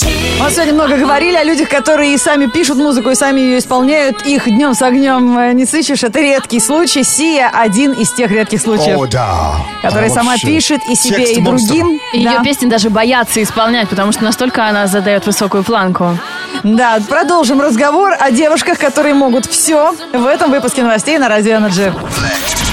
Мы 0.03 0.51
сегодня 0.51 0.75
много 0.75 0.97
говорили 0.97 1.37
о 1.37 1.45
людях, 1.45 1.69
которые 1.71 2.13
и 2.15 2.19
сами 2.19 2.47
пишут 2.47 2.77
музыку, 2.77 3.11
и 3.11 3.15
сами 3.15 3.41
ее 3.41 3.59
исполняют. 3.59 4.27
Их 4.27 4.45
днем 4.45 4.75
с 4.75 4.83
огнем 4.83 5.39
э, 5.39 5.53
не 5.55 5.65
сыщешь. 5.65 6.03
Это 6.05 6.21
редкий 6.21 6.61
случай. 6.61 7.03
Sia 7.03 7.49
один 7.49 7.93
из 7.93 8.13
тех 8.13 8.31
редких 8.31 8.61
случаев. 8.61 8.99
О, 8.99 9.07
да. 9.07 9.57
Который 9.83 10.07
Она 10.07 10.15
сама 10.15 10.31
вообще 10.33 10.47
пишет 10.47 10.81
и 10.91 10.95
себе, 10.95 11.19
текст 11.19 11.39
и 11.39 11.41
другим. 11.41 12.01
И 12.13 12.25
Да. 12.25 12.33
ее 12.33 12.43
песни 12.43 12.67
даже 12.69 12.91
боятся 12.91 13.43
исполнять, 13.43 13.89
потому 13.89 14.13
что 14.13 14.25
настолько 14.25 14.67
она 14.67 14.87
задает 14.87 15.25
высокую 15.27 15.65
планку. 15.65 16.19
Да, 16.63 16.99
продолжим 17.09 17.61
разговор 17.61 18.15
о 18.19 18.31
девушках, 18.31 18.79
которые 18.79 19.15
могут 19.15 19.47
все 19.47 19.95
в 20.13 20.27
этом 20.27 20.51
выпуске 20.51 20.83
новостей 20.83 21.17
на 21.19 21.29
Радио 21.29 21.55
Energy. 21.57 21.93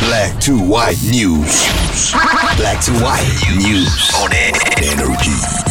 Black 0.09 0.37
to 0.39 0.57
white 0.59 0.97
news. 1.09 1.63
Black 2.57 2.79
to 2.81 2.91
white 3.01 3.57
news 3.57 4.11
on 4.21 4.29
Energy. 4.81 5.62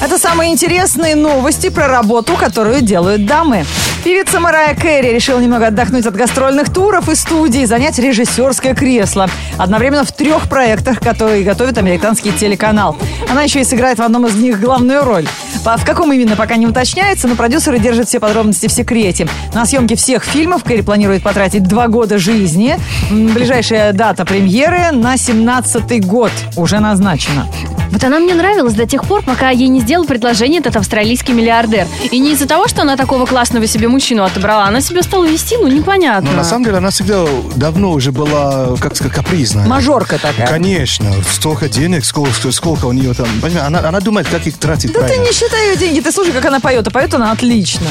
Это 0.00 0.16
самые 0.16 0.52
интересные 0.52 1.16
новости 1.16 1.70
про 1.70 1.88
работу, 1.88 2.34
которую 2.34 2.82
делают 2.82 3.26
дамы. 3.26 3.64
Певица 4.04 4.38
Марая 4.38 4.76
Кэрри 4.76 5.12
решила 5.12 5.40
немного 5.40 5.66
отдохнуть 5.66 6.06
от 6.06 6.14
гастрольных 6.14 6.72
туров 6.72 7.08
и 7.08 7.16
студий, 7.16 7.66
занять 7.66 7.98
режиссерское 7.98 8.74
кресло. 8.76 9.28
Одновременно 9.56 10.04
в 10.04 10.12
трех 10.12 10.48
проектах, 10.48 11.00
которые 11.00 11.42
готовит 11.42 11.78
американский 11.78 12.30
телеканал. 12.30 12.96
Она 13.28 13.42
еще 13.42 13.60
и 13.60 13.64
сыграет 13.64 13.98
в 13.98 14.02
одном 14.02 14.26
из 14.26 14.36
них 14.36 14.60
главную 14.60 15.02
роль. 15.02 15.26
В 15.64 15.84
каком 15.84 16.12
именно, 16.12 16.36
пока 16.36 16.56
не 16.56 16.66
уточняется, 16.68 17.26
но 17.26 17.34
продюсеры 17.34 17.80
держат 17.80 18.06
все 18.08 18.20
подробности 18.20 18.68
в 18.68 18.72
секрете. 18.72 19.26
На 19.52 19.66
съемки 19.66 19.96
всех 19.96 20.22
фильмов 20.22 20.62
Кэрри 20.62 20.82
планирует 20.82 21.24
потратить 21.24 21.64
два 21.64 21.88
года 21.88 22.18
жизни. 22.18 22.76
Ближайшая 23.10 23.92
дата 23.92 24.24
премьеры 24.24 24.92
на 24.92 25.16
17-й 25.16 26.00
год 26.00 26.30
уже 26.56 26.78
назначена. 26.78 27.48
Вот 27.90 28.04
она 28.04 28.18
мне 28.18 28.34
нравилась 28.34 28.74
до 28.74 28.86
тех 28.86 29.04
пор, 29.04 29.22
пока 29.22 29.50
ей 29.50 29.68
не 29.68 29.80
сделал 29.80 30.04
предложение 30.04 30.60
этот 30.60 30.76
австралийский 30.76 31.32
миллиардер. 31.32 31.86
И 32.10 32.18
не 32.18 32.32
из-за 32.32 32.46
того, 32.46 32.68
что 32.68 32.82
она 32.82 32.96
такого 32.96 33.26
классного 33.26 33.66
себе 33.66 33.88
мужчину 33.88 34.24
отобрала, 34.24 34.64
она 34.66 34.80
себя 34.80 35.02
стала 35.02 35.24
вести, 35.26 35.56
ну, 35.56 35.68
непонятно. 35.68 36.30
Но 36.30 36.36
на 36.36 36.44
самом 36.44 36.64
деле 36.64 36.76
она 36.78 36.90
всегда 36.90 37.24
давно 37.56 37.90
уже 37.92 38.12
была, 38.12 38.76
как 38.80 38.94
сказать, 38.96 39.14
капризная. 39.14 39.66
Мажорка 39.66 40.18
такая. 40.18 40.46
Конечно, 40.46 41.12
столько 41.30 41.68
денег, 41.68 42.04
сколько, 42.04 42.52
сколько 42.52 42.86
у 42.86 42.92
нее 42.92 43.14
там. 43.14 43.26
Понимаешь, 43.40 43.66
Она, 43.66 43.80
она 43.88 44.00
думает, 44.00 44.28
как 44.28 44.46
их 44.46 44.58
тратить 44.58 44.92
Да 44.92 45.00
ты 45.00 45.06
правильно. 45.06 45.24
не 45.26 45.32
считай 45.32 45.70
ее 45.70 45.76
деньги, 45.76 46.00
ты 46.00 46.12
слушай, 46.12 46.32
как 46.32 46.44
она 46.44 46.60
поет, 46.60 46.86
а 46.86 46.90
поет 46.90 47.14
она 47.14 47.32
отлично. 47.32 47.86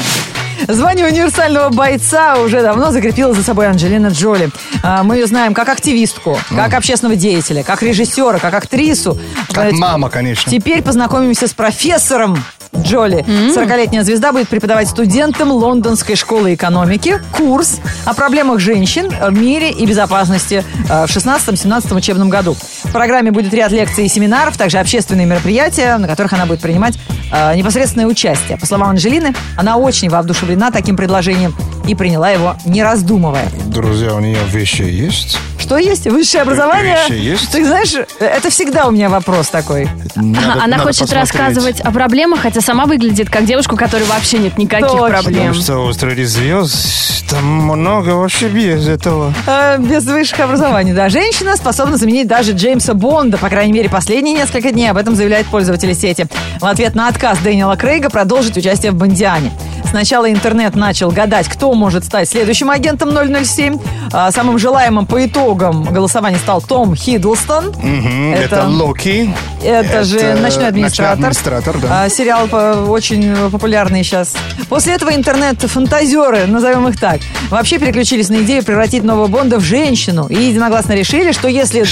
Звание 0.66 1.06
универсального 1.06 1.68
бойца 1.70 2.36
уже 2.38 2.62
давно 2.62 2.90
закрепила 2.90 3.32
за 3.34 3.42
собой 3.42 3.68
Анджелина 3.68 4.08
Джоли. 4.08 4.50
А, 4.82 5.02
Мы 5.02 5.16
ее 5.16 5.26
знаем 5.26 5.54
как 5.54 5.68
активистку, 5.68 6.38
как 6.50 6.74
общественного 6.74 7.16
деятеля, 7.16 7.62
как 7.62 7.82
режиссера, 7.82 8.38
как 8.38 8.54
актрису. 8.54 9.18
Как 9.52 9.66
Э, 9.66 9.72
мама, 9.72 10.08
конечно. 10.10 10.50
Теперь 10.50 10.82
познакомимся 10.82 11.46
с 11.46 11.52
профессором 11.54 12.42
Джоли. 12.76 13.24
40-летняя 13.54 14.02
звезда 14.02 14.32
будет 14.32 14.48
преподавать 14.48 14.88
студентам 14.88 15.50
Лондонской 15.52 16.16
школы 16.16 16.54
экономики 16.54 17.20
курс 17.32 17.80
о 18.04 18.14
проблемах 18.14 18.60
женщин 18.60 19.10
в 19.10 19.32
мире 19.32 19.70
и 19.70 19.86
безопасности 19.86 20.64
э, 20.88 21.06
в 21.06 21.10
16-17 21.10 21.94
учебном 21.94 22.28
году. 22.28 22.56
В 22.84 22.92
программе 22.92 23.30
будет 23.30 23.52
ряд 23.54 23.72
лекций 23.72 24.06
и 24.06 24.08
семинаров, 24.08 24.56
также 24.56 24.78
общественные 24.78 25.26
мероприятия, 25.26 25.96
на 25.98 26.06
которых 26.06 26.32
она 26.32 26.46
будет 26.46 26.60
принимать 26.60 26.98
э, 27.32 27.56
непосредственное 27.56 28.06
участие. 28.06 28.58
По 28.58 28.66
словам 28.66 28.90
Анжелины, 28.90 29.34
она 29.56 29.76
очень 29.76 30.08
воодушевлена 30.08 30.70
таким 30.70 30.96
предложением 30.96 31.54
и 31.88 31.94
приняла 31.94 32.30
его, 32.30 32.54
не 32.64 32.82
раздумывая. 32.82 33.48
Друзья, 33.66 34.14
у 34.14 34.20
нее 34.20 34.38
вещи 34.50 34.82
есть? 34.82 35.38
Что 35.58 35.76
есть? 35.78 36.06
Высшее 36.06 36.42
образование? 36.42 36.96
Вещи 37.08 37.18
есть? 37.20 37.50
Ты 37.50 37.66
знаешь, 37.66 37.92
это 38.20 38.50
всегда 38.50 38.86
у 38.86 38.90
меня 38.90 39.08
вопрос 39.08 39.48
такой. 39.48 39.88
Надо- 40.14 40.52
Она 40.52 40.66
надо 40.66 40.82
хочет 40.84 41.00
посмотреть. 41.02 41.32
рассказывать 41.34 41.80
о 41.80 41.90
проблемах, 41.90 42.40
хотя 42.40 42.60
сама 42.60 42.86
выглядит 42.86 43.28
как 43.28 43.44
девушка, 43.44 43.74
у 43.74 43.76
которой 43.76 44.04
вообще 44.04 44.38
нет 44.38 44.56
никаких 44.58 44.88
Точно. 44.88 45.08
проблем. 45.08 45.34
Потому 45.48 45.54
что 45.54 45.78
у 45.86 45.92
«Среди 45.92 46.24
звезд» 46.24 47.28
там 47.30 47.44
много 47.44 48.10
вообще 48.10 48.48
без 48.48 48.88
этого. 48.88 49.34
Э, 49.46 49.76
без 49.78 50.04
высших 50.04 50.40
образований, 50.40 50.92
да. 50.94 51.08
Женщина 51.10 51.56
способна 51.56 51.96
заменить 51.98 52.26
даже 52.26 52.52
Джеймса 52.52 52.94
Бонда, 52.94 53.36
по 53.36 53.48
крайней 53.50 53.72
мере, 53.72 53.88
последние 53.90 54.34
несколько 54.34 54.70
дней. 54.72 54.90
Об 54.90 54.96
этом 54.96 55.14
заявляют 55.14 55.46
пользователи 55.48 55.92
сети. 55.92 56.26
В 56.60 56.64
ответ 56.66 56.94
на 56.94 57.08
отказ 57.08 57.38
Дэниела 57.40 57.76
Крейга 57.76 58.08
продолжить 58.08 58.56
участие 58.56 58.92
в 58.92 58.94
Бондиане. 58.94 59.52
Сначала 59.90 60.30
интернет 60.30 60.74
начал 60.76 61.10
гадать, 61.10 61.48
кто 61.48 61.72
может 61.72 62.04
стать 62.04 62.28
следующим 62.28 62.70
агентом 62.70 63.10
007. 63.44 63.78
А 64.12 64.30
самым 64.30 64.58
желаемым 64.58 65.06
по 65.06 65.24
итогам 65.24 65.82
голосования 65.84 66.38
стал 66.38 66.60
Том 66.60 66.94
Хиддлстон. 66.94 67.68
Мгм, 67.82 68.34
Это- 68.34 68.56
Это 68.56 68.66
Локи. 68.68 69.34
Это, 69.62 70.04
же 70.04 70.18
Это 70.18 70.40
ночной 70.40 70.68
администратор. 70.68 71.18
«Ночной 71.18 71.58
администратор», 71.58 71.78
да. 71.78 72.02
А, 72.04 72.08
сериал 72.08 72.48
очень 72.90 73.34
популярный 73.50 74.04
сейчас. 74.04 74.34
После 74.68 74.92
этого 74.94 75.10
интернет-фантазеры, 75.14 76.46
назовем 76.46 76.86
их 76.88 77.00
так, 77.00 77.20
вообще 77.50 77.78
переключились 77.78 78.28
на 78.28 78.42
идею 78.42 78.62
превратить 78.64 79.02
нового 79.02 79.26
Бонда 79.26 79.56
в 79.58 79.62
женщину. 79.64 80.26
И 80.28 80.34
единогласно 80.40 80.92
решили, 80.92 81.32
что 81.32 81.48
если 81.48 81.82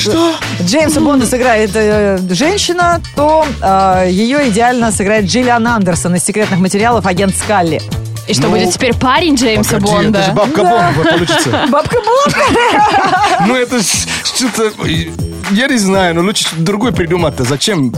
Джеймса 0.63 1.01
Бонда 1.01 1.27
сыграет 1.27 1.71
э, 1.75 2.19
женщина, 2.31 3.01
то 3.17 3.45
э, 3.63 4.07
ее 4.11 4.49
идеально 4.49 4.93
сыграет 4.93 5.25
Джиллиан 5.25 5.67
Андерсон 5.67 6.15
из 6.15 6.25
секретных 6.25 6.61
материалов 6.61 7.07
агент 7.07 7.35
Скалли. 7.37 7.81
И 8.27 8.35
что, 8.35 8.45
Ну, 8.49 8.51
будет 8.51 8.73
теперь 8.73 8.95
парень 8.95 9.37
Джеймса 9.37 9.75
Погоди, 9.75 9.93
Бонда? 9.93 10.19
Это 10.19 10.27
же 10.29 10.33
бабка 10.35 10.63
Да. 10.63 10.93
Бонда 10.93 11.11
получится. 11.11 11.67
Бабка 11.69 11.97
Булавка. 12.01 12.41
Ну 13.47 13.55
это 13.55 13.81
что-то... 13.83 14.73
Я 15.53 15.69
не 15.69 15.79
знаю, 15.79 16.15
но 16.17 16.23
лучше 16.23 16.49
другой 16.57 16.93
придумать-то. 16.93 17.45
Зачем 17.45 17.93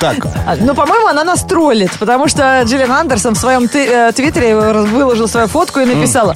так? 0.00 0.16
Ну, 0.60 0.74
по-моему, 0.74 1.08
она 1.08 1.24
нас 1.24 1.42
троллит, 1.42 1.90
потому 1.98 2.28
что 2.28 2.62
Джиллиан 2.64 2.92
Андерсон 2.92 3.34
в 3.34 3.38
своем 3.38 3.68
ты- 3.68 3.84
э, 3.86 4.12
твиттере 4.12 4.56
выложил 4.56 5.28
свою 5.28 5.48
фотку 5.48 5.80
и 5.80 5.84
написала 5.84 6.34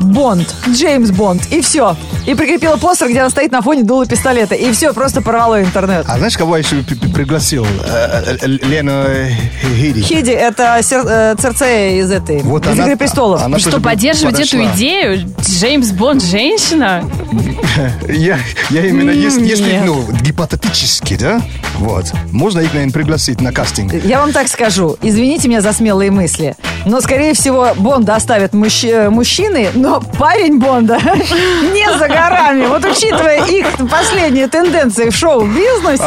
Бонд, 0.00 0.54
Джеймс 0.68 1.10
Бонд, 1.10 1.46
и 1.50 1.60
все. 1.62 1.96
И 2.26 2.34
прикрепила 2.34 2.76
постер, 2.76 3.08
где 3.08 3.20
она 3.20 3.30
стоит 3.30 3.52
на 3.52 3.62
фоне 3.62 3.82
дула 3.84 4.04
пистолета. 4.06 4.54
И 4.54 4.72
все, 4.72 4.92
просто 4.92 5.22
порвало 5.22 5.62
интернет. 5.62 6.04
А 6.08 6.18
знаешь, 6.18 6.36
кого 6.36 6.56
я 6.56 6.62
еще 6.62 6.76
при- 6.82 6.94
при- 6.94 7.08
пригласил? 7.12 7.64
Э, 7.84 8.36
э, 8.42 8.46
Лену 8.46 8.92
э, 9.06 9.30
Хиди. 9.76 10.00
Хиди— 10.02 10.30
это 10.32 10.80
Церцея 10.82 12.00
из 12.02 12.10
этой, 12.10 12.40
Вот 12.42 12.66
из 12.66 12.72
она- 12.72 12.84
«Игры 12.84 12.96
престолов». 12.96 13.42
она 13.42 13.58
Что, 13.58 13.80
поддерживать 13.80 14.34
подошла. 14.36 14.60
эту 14.64 14.74
идею? 14.76 15.34
Джеймс 15.40 15.90
Бонд 15.92 16.22
женщина? 16.22 17.04
Я, 18.08 18.38
я 18.70 18.86
именно, 18.86 19.10
если, 19.10 19.44
если, 19.46 19.82
ну, 19.84 20.02
гипотетически, 20.22 21.16
да, 21.16 21.42
вот, 21.74 22.06
можно 22.32 22.60
их, 22.60 22.72
наверное, 22.72 22.92
пригласить 22.92 23.40
на 23.42 23.52
кастинг. 23.52 23.92
Я 24.04 24.20
вам 24.20 24.32
так 24.32 24.48
скажу, 24.48 24.96
извините 25.02 25.48
меня 25.48 25.60
за 25.60 25.72
смелые 25.74 26.10
мысли, 26.10 26.56
но, 26.86 27.00
скорее 27.02 27.34
всего, 27.34 27.72
Бонда 27.76 28.16
оставят 28.16 28.54
мужч- 28.54 29.10
мужчины, 29.10 29.68
но 29.74 30.00
парень 30.00 30.58
Бонда 30.58 30.98
не 31.74 31.98
за 31.98 32.08
горами. 32.16 32.66
Вот 32.66 32.84
учитывая 32.84 33.44
их 33.46 33.66
последние 33.90 34.48
тенденции 34.48 35.10
в 35.10 35.14
шоу-бизнесе, 35.16 36.02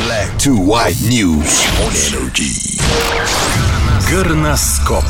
Black. 0.00 0.38
Горноскоп 4.10 5.04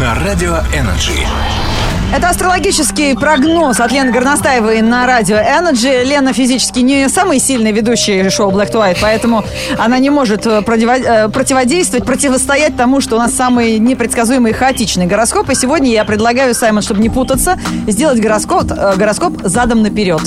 на 0.00 0.14
Радио 0.14 0.58
Energy. 0.72 1.26
Это 2.10 2.30
астрологический 2.30 3.14
прогноз 3.14 3.80
от 3.80 3.92
Лены 3.92 4.10
Горностаевой 4.10 4.80
на 4.80 5.06
радио 5.06 5.36
Energy. 5.36 6.04
Лена 6.04 6.32
физически 6.32 6.78
не 6.78 7.06
самый 7.10 7.38
сильный 7.38 7.70
ведущий 7.70 8.30
шоу 8.30 8.50
Black 8.50 8.72
to 8.72 8.80
White, 8.80 8.96
поэтому 9.02 9.44
она 9.76 9.98
не 9.98 10.08
может 10.08 10.46
э, 10.46 10.62
э, 10.66 11.28
противодействовать, 11.28 12.06
противостоять 12.06 12.76
тому, 12.78 13.02
что 13.02 13.16
у 13.16 13.18
нас 13.18 13.34
самый 13.34 13.78
непредсказуемый 13.78 14.54
хаотичный 14.54 15.04
гороскоп. 15.06 15.50
И 15.50 15.54
сегодня 15.54 15.90
я 15.90 16.04
предлагаю, 16.06 16.54
Саймон, 16.54 16.82
чтобы 16.82 17.02
не 17.02 17.10
путаться, 17.10 17.60
сделать 17.86 18.20
гороскоп, 18.20 18.72
э, 18.72 18.96
гороскоп 18.96 19.42
задом 19.44 19.82
наперед. 19.82 20.22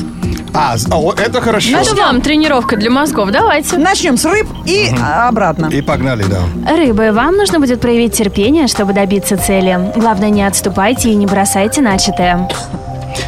А, 0.54 0.76
о, 0.92 1.14
это 1.14 1.42
хорошо. 1.42 1.78
Это 1.78 1.96
вам 1.96 2.22
тренировка 2.22 2.76
для 2.76 2.90
мозгов. 2.92 3.32
Давайте. 3.32 3.78
Начнем 3.78 4.18
с 4.18 4.26
рыб 4.26 4.48
и 4.66 4.90
а, 5.02 5.30
обратно. 5.30 5.68
И 5.68 5.82
погнали, 5.82 6.24
да. 6.24 6.42
Рыбы, 6.76 7.12
вам 7.12 7.38
нужно 7.38 7.60
будет 7.60 7.80
проявить 7.80 8.14
терпение, 8.14 8.68
чтобы 8.68 8.94
добиться 8.94 9.38
цели. 9.38 9.92
Главное, 9.96 10.30
не 10.30 10.44
отступайте 10.44 11.10
и 11.10 11.16
не 11.16 11.26
бросайте 11.26 11.82
начатое. 11.82 12.50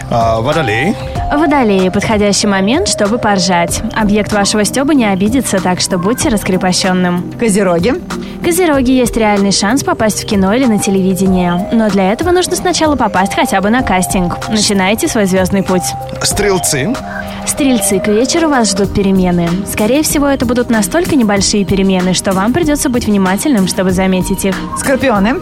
А, 0.09 0.41
водолей. 0.41 0.95
Водолеи, 1.37 1.89
подходящий 1.89 2.47
момент, 2.47 2.87
чтобы 2.87 3.17
поржать. 3.17 3.81
Объект 3.93 4.31
вашего 4.31 4.63
стеба 4.63 4.93
не 4.93 5.05
обидится, 5.05 5.59
так 5.59 5.79
что 5.79 5.97
будьте 5.97 6.29
раскрепощенным. 6.29 7.33
Козероги. 7.39 7.95
Козероги 8.43 8.91
есть 8.91 9.17
реальный 9.17 9.51
шанс 9.51 9.83
попасть 9.83 10.23
в 10.23 10.27
кино 10.27 10.53
или 10.53 10.65
на 10.65 10.77
телевидение. 10.77 11.69
Но 11.71 11.89
для 11.89 12.11
этого 12.11 12.31
нужно 12.31 12.55
сначала 12.55 12.95
попасть 12.95 13.33
хотя 13.33 13.61
бы 13.61 13.69
на 13.69 13.81
кастинг. 13.81 14.37
Начинайте 14.49 15.07
свой 15.07 15.25
звездный 15.25 15.63
путь. 15.63 15.83
Стрелцы. 16.21 16.93
Стрельцы, 17.47 17.99
к 17.99 18.07
вечеру 18.07 18.49
вас 18.49 18.71
ждут 18.71 18.93
перемены. 18.93 19.49
Скорее 19.71 20.03
всего, 20.03 20.27
это 20.27 20.45
будут 20.45 20.69
настолько 20.69 21.15
небольшие 21.15 21.65
перемены, 21.65 22.13
что 22.13 22.33
вам 22.33 22.53
придется 22.53 22.89
быть 22.89 23.05
внимательным, 23.07 23.67
чтобы 23.67 23.91
заметить 23.91 24.45
их. 24.45 24.55
Скорпионы. 24.77 25.35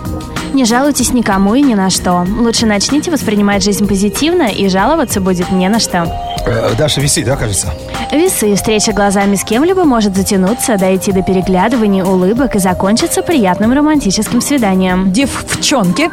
Не 0.54 0.66
жалуйтесь 0.66 1.14
никому 1.14 1.56
и 1.56 1.62
ни 1.62 1.74
на 1.74 1.90
что. 1.90 2.26
Лучше 2.40 2.66
начните 2.66 3.10
воспринимать 3.10 3.64
жизнь 3.64 3.88
позитивно, 3.88 4.44
и 4.44 4.68
жаловаться 4.68 5.22
будет 5.22 5.52
не 5.52 5.70
на 5.70 5.80
что. 5.80 6.08
Э, 6.46 6.74
Даша 6.78 7.00
висит, 7.02 7.26
да, 7.26 7.38
кажется? 7.38 7.68
Весы. 8.12 8.56
Встреча 8.56 8.92
глазами 8.92 9.36
с 9.36 9.44
кем-либо 9.44 9.86
может 9.86 10.16
затянуться, 10.16 10.78
дойти 10.78 11.12
до 11.12 11.22
переглядываний, 11.22 12.02
улыбок 12.02 12.56
и 12.56 12.60
закончиться 12.60 13.22
приятным 13.22 13.72
романтическим 13.72 14.42
свиданием. 14.42 15.12
Девчонки. 15.14 16.12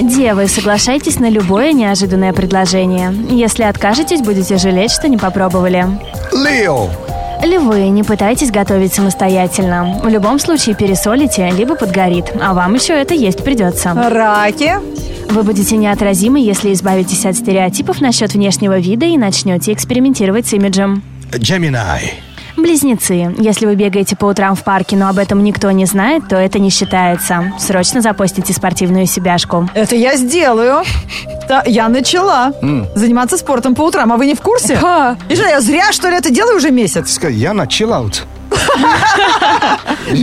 Девы, 0.00 0.48
соглашайтесь 0.48 1.20
на 1.20 1.30
любое 1.30 1.72
неожиданное 1.72 2.32
предложение. 2.32 3.14
Если 3.30 3.62
откажетесь, 3.62 4.20
будете 4.20 4.56
жалеть, 4.56 4.90
что 4.90 5.08
не 5.08 5.16
попробовали. 5.16 5.86
Лео. 6.32 6.88
Львы, 7.42 7.88
не 7.88 8.02
пытайтесь 8.02 8.50
готовить 8.50 8.94
самостоятельно. 8.94 10.00
В 10.02 10.08
любом 10.08 10.38
случае 10.38 10.74
пересолите, 10.74 11.50
либо 11.50 11.74
подгорит, 11.76 12.32
а 12.40 12.54
вам 12.54 12.74
еще 12.74 12.94
это 12.94 13.14
есть 13.14 13.44
придется. 13.44 13.92
Раки. 13.94 14.74
Вы 15.30 15.42
будете 15.42 15.76
неотразимы, 15.76 16.40
если 16.40 16.72
избавитесь 16.72 17.26
от 17.26 17.36
стереотипов 17.36 18.00
насчет 18.00 18.34
внешнего 18.34 18.78
вида 18.78 19.06
и 19.06 19.16
начнете 19.16 19.72
экспериментировать 19.72 20.46
с 20.46 20.52
имиджем. 20.52 21.02
Джеминай. 21.34 22.14
Близнецы. 22.56 23.34
Если 23.38 23.66
вы 23.66 23.74
бегаете 23.74 24.16
по 24.16 24.26
утрам 24.26 24.54
в 24.54 24.64
парке, 24.64 24.96
но 24.96 25.08
об 25.08 25.18
этом 25.18 25.44
никто 25.44 25.70
не 25.72 25.84
знает, 25.84 26.26
то 26.28 26.36
это 26.36 26.58
не 26.58 26.70
считается. 26.70 27.52
Срочно 27.58 28.00
запостите 28.00 28.54
спортивную 28.54 29.06
себяшку. 29.06 29.68
Это 29.74 29.94
я 29.94 30.16
сделаю. 30.16 30.82
Да, 31.48 31.62
я 31.66 31.88
начала 31.88 32.52
заниматься 32.94 33.36
спортом 33.36 33.74
по 33.74 33.82
утрам, 33.82 34.12
а 34.12 34.16
вы 34.16 34.26
не 34.26 34.34
в 34.34 34.40
курсе? 34.40 34.74
И 35.28 35.34
что, 35.36 35.46
я 35.46 35.60
зря, 35.60 35.92
что 35.92 36.08
ли, 36.08 36.16
это 36.16 36.30
делаю 36.30 36.56
уже 36.56 36.70
месяц? 36.70 37.12
Скажи, 37.12 37.34
я 37.34 37.52
на 37.52 37.62
chill 37.62 37.90
out. 37.90 38.22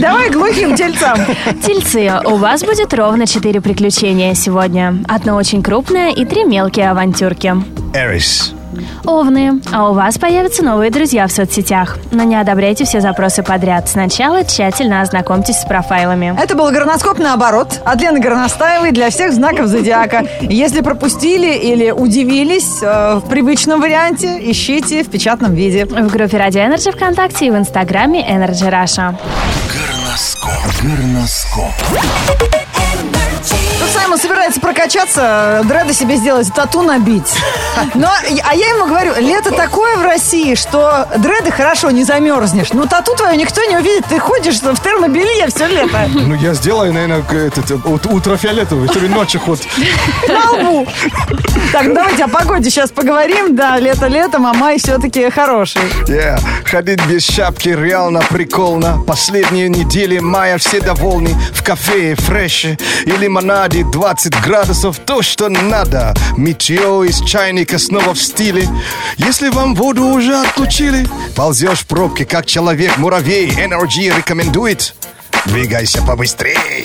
Давай 0.00 0.30
глухим 0.30 0.76
тельцам. 0.76 1.18
Тельцы, 1.64 2.12
у 2.24 2.36
вас 2.36 2.62
будет 2.62 2.92
ровно 2.94 3.26
четыре 3.26 3.60
приключения 3.60 4.34
сегодня. 4.34 5.02
Одно 5.08 5.36
очень 5.36 5.62
крупное 5.62 6.10
и 6.10 6.24
три 6.24 6.44
мелкие 6.44 6.90
авантюрки. 6.90 7.54
Aries. 7.94 8.52
Овны, 9.04 9.60
а 9.72 9.90
у 9.90 9.94
вас 9.94 10.18
появятся 10.18 10.62
новые 10.62 10.90
друзья 10.90 11.26
в 11.26 11.32
соцсетях. 11.32 11.98
Но 12.10 12.22
не 12.22 12.36
одобряйте 12.36 12.84
все 12.84 13.00
запросы 13.00 13.42
подряд. 13.42 13.88
Сначала 13.88 14.44
тщательно 14.44 15.00
ознакомьтесь 15.00 15.56
с 15.56 15.64
профайлами. 15.64 16.36
Это 16.40 16.54
был 16.54 16.70
горноскоп 16.70 17.18
наоборот, 17.18 17.80
от 17.84 18.00
Лены 18.00 18.20
Горностаевой 18.20 18.92
для 18.92 19.10
всех 19.10 19.32
знаков 19.32 19.66
зодиака. 19.66 20.24
Если 20.40 20.80
пропустили 20.80 21.56
или 21.56 21.90
удивились 21.90 22.82
э, 22.82 23.16
в 23.16 23.28
привычном 23.28 23.80
варианте, 23.80 24.38
ищите 24.50 25.02
в 25.02 25.10
печатном 25.10 25.54
виде. 25.54 25.84
В 25.84 26.10
группе 26.10 26.38
Радио 26.38 26.62
Energy 26.62 26.90
ВКонтакте 26.92 27.46
и 27.46 27.50
в 27.50 27.56
Инстаграме 27.56 28.26
Energy 28.28 28.68
Russia. 28.68 29.18
Горноскоп. 29.72 30.52
Горноскоп. 30.82 32.63
Тут 33.80 33.90
Саймон 33.90 34.18
собирается 34.18 34.60
прокачаться, 34.60 35.60
дреды 35.64 35.92
себе 35.92 36.16
сделать, 36.16 36.52
тату 36.54 36.82
набить. 36.82 37.34
Но, 37.94 38.08
а 38.08 38.54
я 38.54 38.68
ему 38.68 38.86
говорю, 38.86 39.12
лето 39.18 39.50
такое 39.50 39.96
в 39.96 40.02
России, 40.02 40.54
что 40.54 41.08
дреды 41.18 41.50
хорошо, 41.50 41.90
не 41.90 42.04
замерзнешь. 42.04 42.72
Ну, 42.72 42.86
тату 42.86 43.14
твою 43.16 43.36
никто 43.36 43.62
не 43.64 43.76
увидит, 43.76 44.06
ты 44.06 44.18
ходишь 44.20 44.60
в 44.60 44.80
термобелье 44.80 45.48
все 45.48 45.66
лето. 45.66 46.08
Ну, 46.14 46.34
я 46.34 46.54
сделаю, 46.54 46.92
наверное, 46.92 47.24
этот, 47.46 47.70
ут- 47.84 48.06
ультрафиолетовый, 48.06 48.88
чтобы 48.88 49.08
ночью 49.08 49.40
ход. 49.40 49.58
На 50.28 50.50
лбу. 50.52 50.86
Так, 51.72 51.84
ну 51.86 51.94
давайте 51.94 52.24
о 52.24 52.28
погоде 52.28 52.70
сейчас 52.70 52.90
поговорим. 52.92 53.56
Да, 53.56 53.78
лето 53.78 54.06
летом, 54.06 54.46
а 54.46 54.54
май 54.54 54.78
все-таки 54.78 55.28
хороший. 55.30 55.82
Yeah. 56.06 56.38
Ходить 56.64 57.04
без 57.06 57.26
шапки 57.26 57.70
реально 57.70 58.20
прикольно. 58.30 59.02
Последние 59.06 59.68
недели 59.68 60.20
мая 60.20 60.58
все 60.58 60.80
довольны. 60.80 61.34
В 61.52 61.62
кафе, 61.64 62.14
фреше 62.14 62.78
и 63.04 63.10
лимонаде 63.10 63.63
городе 63.64 63.82
20 63.82 64.42
градусов, 64.42 64.98
то, 64.98 65.22
что 65.22 65.48
надо. 65.48 66.12
Метео 66.36 67.02
из 67.04 67.22
чайника 67.22 67.78
снова 67.78 68.12
в 68.12 68.20
стиле. 68.20 68.68
Если 69.16 69.48
вам 69.48 69.74
воду 69.74 70.04
уже 70.04 70.38
отключили, 70.38 71.06
ползешь 71.34 71.78
в 71.78 71.86
пробке, 71.86 72.26
как 72.26 72.44
человек-муравей. 72.44 73.48
Energy 73.48 74.14
рекомендует. 74.14 74.94
Двигайся 75.46 76.02
побыстрее. 76.02 76.84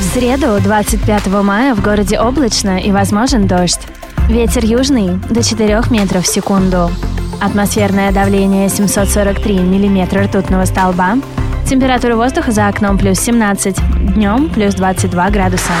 В 0.00 0.14
среду, 0.14 0.58
25 0.60 1.26
мая, 1.44 1.72
в 1.76 1.80
городе 1.80 2.18
облачно 2.18 2.80
и 2.80 2.90
возможен 2.90 3.46
дождь. 3.46 3.82
Ветер 4.28 4.64
южный 4.64 5.20
до 5.30 5.44
4 5.44 5.82
метров 5.90 6.24
в 6.24 6.26
секунду. 6.26 6.90
Атмосферное 7.40 8.10
давление 8.10 8.68
743 8.68 9.60
миллиметра 9.60 10.24
ртутного 10.24 10.64
столба. 10.64 11.18
Температура 11.68 12.14
воздуха 12.14 12.52
за 12.52 12.68
окном 12.68 12.96
плюс 12.96 13.18
17. 13.18 13.76
Днем 14.14 14.48
плюс 14.50 14.74
22 14.74 15.30
градуса. 15.30 15.72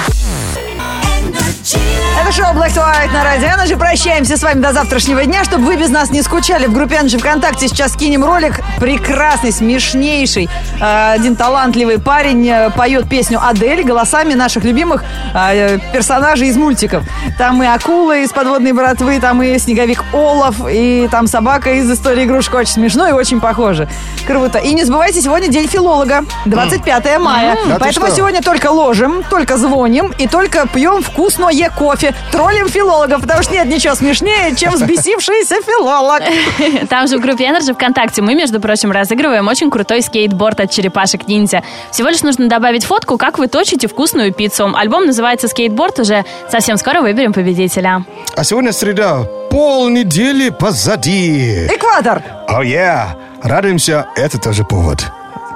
Это 2.26 2.34
шоу 2.34 2.46
Black 2.54 2.74
to 2.74 2.82
White 2.82 3.12
на 3.12 3.22
радио 3.22 3.46
Energy. 3.46 3.78
Прощаемся 3.78 4.36
с 4.36 4.42
вами 4.42 4.58
до 4.60 4.72
завтрашнего 4.72 5.24
дня. 5.24 5.44
Чтобы 5.44 5.66
вы 5.66 5.76
без 5.76 5.90
нас 5.90 6.10
не 6.10 6.22
скучали, 6.22 6.66
в 6.66 6.72
группе 6.72 6.96
Energy 6.96 7.18
ВКонтакте 7.18 7.68
сейчас 7.68 7.94
кинем 7.94 8.24
ролик. 8.24 8.62
Прекрасный, 8.80 9.52
смешнейший. 9.52 10.48
Э, 10.80 11.12
Один 11.12 11.36
талантливый 11.36 12.00
парень 12.00 12.48
э, 12.48 12.70
поет 12.70 13.08
песню 13.08 13.38
«Адель» 13.40 13.84
голосами 13.84 14.34
наших 14.34 14.64
любимых 14.64 15.04
э, 15.34 15.78
персонажей 15.92 16.48
из 16.48 16.56
мультиков. 16.56 17.04
Там 17.38 17.62
и 17.62 17.66
акула 17.66 18.16
из 18.16 18.32
«Подводной 18.32 18.72
братвы», 18.72 19.20
там 19.20 19.40
и 19.40 19.56
снеговик 19.60 20.02
Олаф, 20.12 20.56
и 20.68 21.08
там 21.12 21.28
собака 21.28 21.74
из 21.74 21.88
«Истории 21.88 22.24
игрушек». 22.24 22.54
Очень 22.54 22.72
смешно 22.72 23.06
и 23.06 23.12
очень 23.12 23.40
похоже. 23.40 23.88
Круто. 24.26 24.58
И 24.58 24.74
не 24.74 24.82
забывайте, 24.82 25.22
сегодня 25.22 25.46
день 25.46 25.68
филолога. 25.68 26.24
25 26.46 27.20
мая. 27.20 27.56
Да 27.68 27.76
Поэтому 27.78 28.08
сегодня 28.08 28.42
только 28.42 28.72
ложим, 28.72 29.22
только 29.30 29.56
звоним 29.56 30.12
и 30.18 30.26
только 30.26 30.66
пьем 30.66 31.02
вкусное 31.02 31.70
кофе. 31.70 32.15
Троллим 32.30 32.68
филологов, 32.68 33.20
потому 33.22 33.42
что 33.42 33.52
нет 33.52 33.66
ничего 33.66 33.94
смешнее, 33.94 34.54
чем 34.56 34.74
взбесившийся 34.74 35.56
филолог. 35.62 36.22
Там 36.88 37.06
же 37.08 37.18
в 37.18 37.20
группе 37.20 37.44
Energy 37.44 37.74
ВКонтакте 37.74 38.22
мы, 38.22 38.34
между 38.34 38.60
прочим, 38.60 38.90
разыгрываем 38.90 39.48
очень 39.48 39.70
крутой 39.70 40.02
скейтборд 40.02 40.60
от 40.60 40.70
черепашек 40.70 41.28
ниндзя. 41.28 41.62
Всего 41.90 42.08
лишь 42.08 42.22
нужно 42.22 42.48
добавить 42.48 42.84
фотку, 42.84 43.18
как 43.18 43.38
вы 43.38 43.48
точите 43.48 43.88
вкусную 43.88 44.32
пиццу. 44.32 44.72
Альбом 44.74 45.06
называется 45.06 45.48
«Скейтборд». 45.48 45.98
Уже 45.98 46.24
совсем 46.50 46.76
скоро 46.76 47.00
выберем 47.00 47.32
победителя. 47.32 48.04
А 48.36 48.44
сегодня 48.44 48.72
среда. 48.72 49.24
Пол 49.50 49.88
недели 49.88 50.50
позади. 50.50 51.66
Экватор. 51.66 52.22
О, 52.48 52.62
oh, 52.62 52.66
yeah. 52.66 53.08
Радуемся, 53.42 54.06
это 54.16 54.38
тоже 54.38 54.64
повод. 54.64 55.06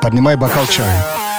Поднимай 0.00 0.36
бокал 0.36 0.66
чая. 0.66 1.29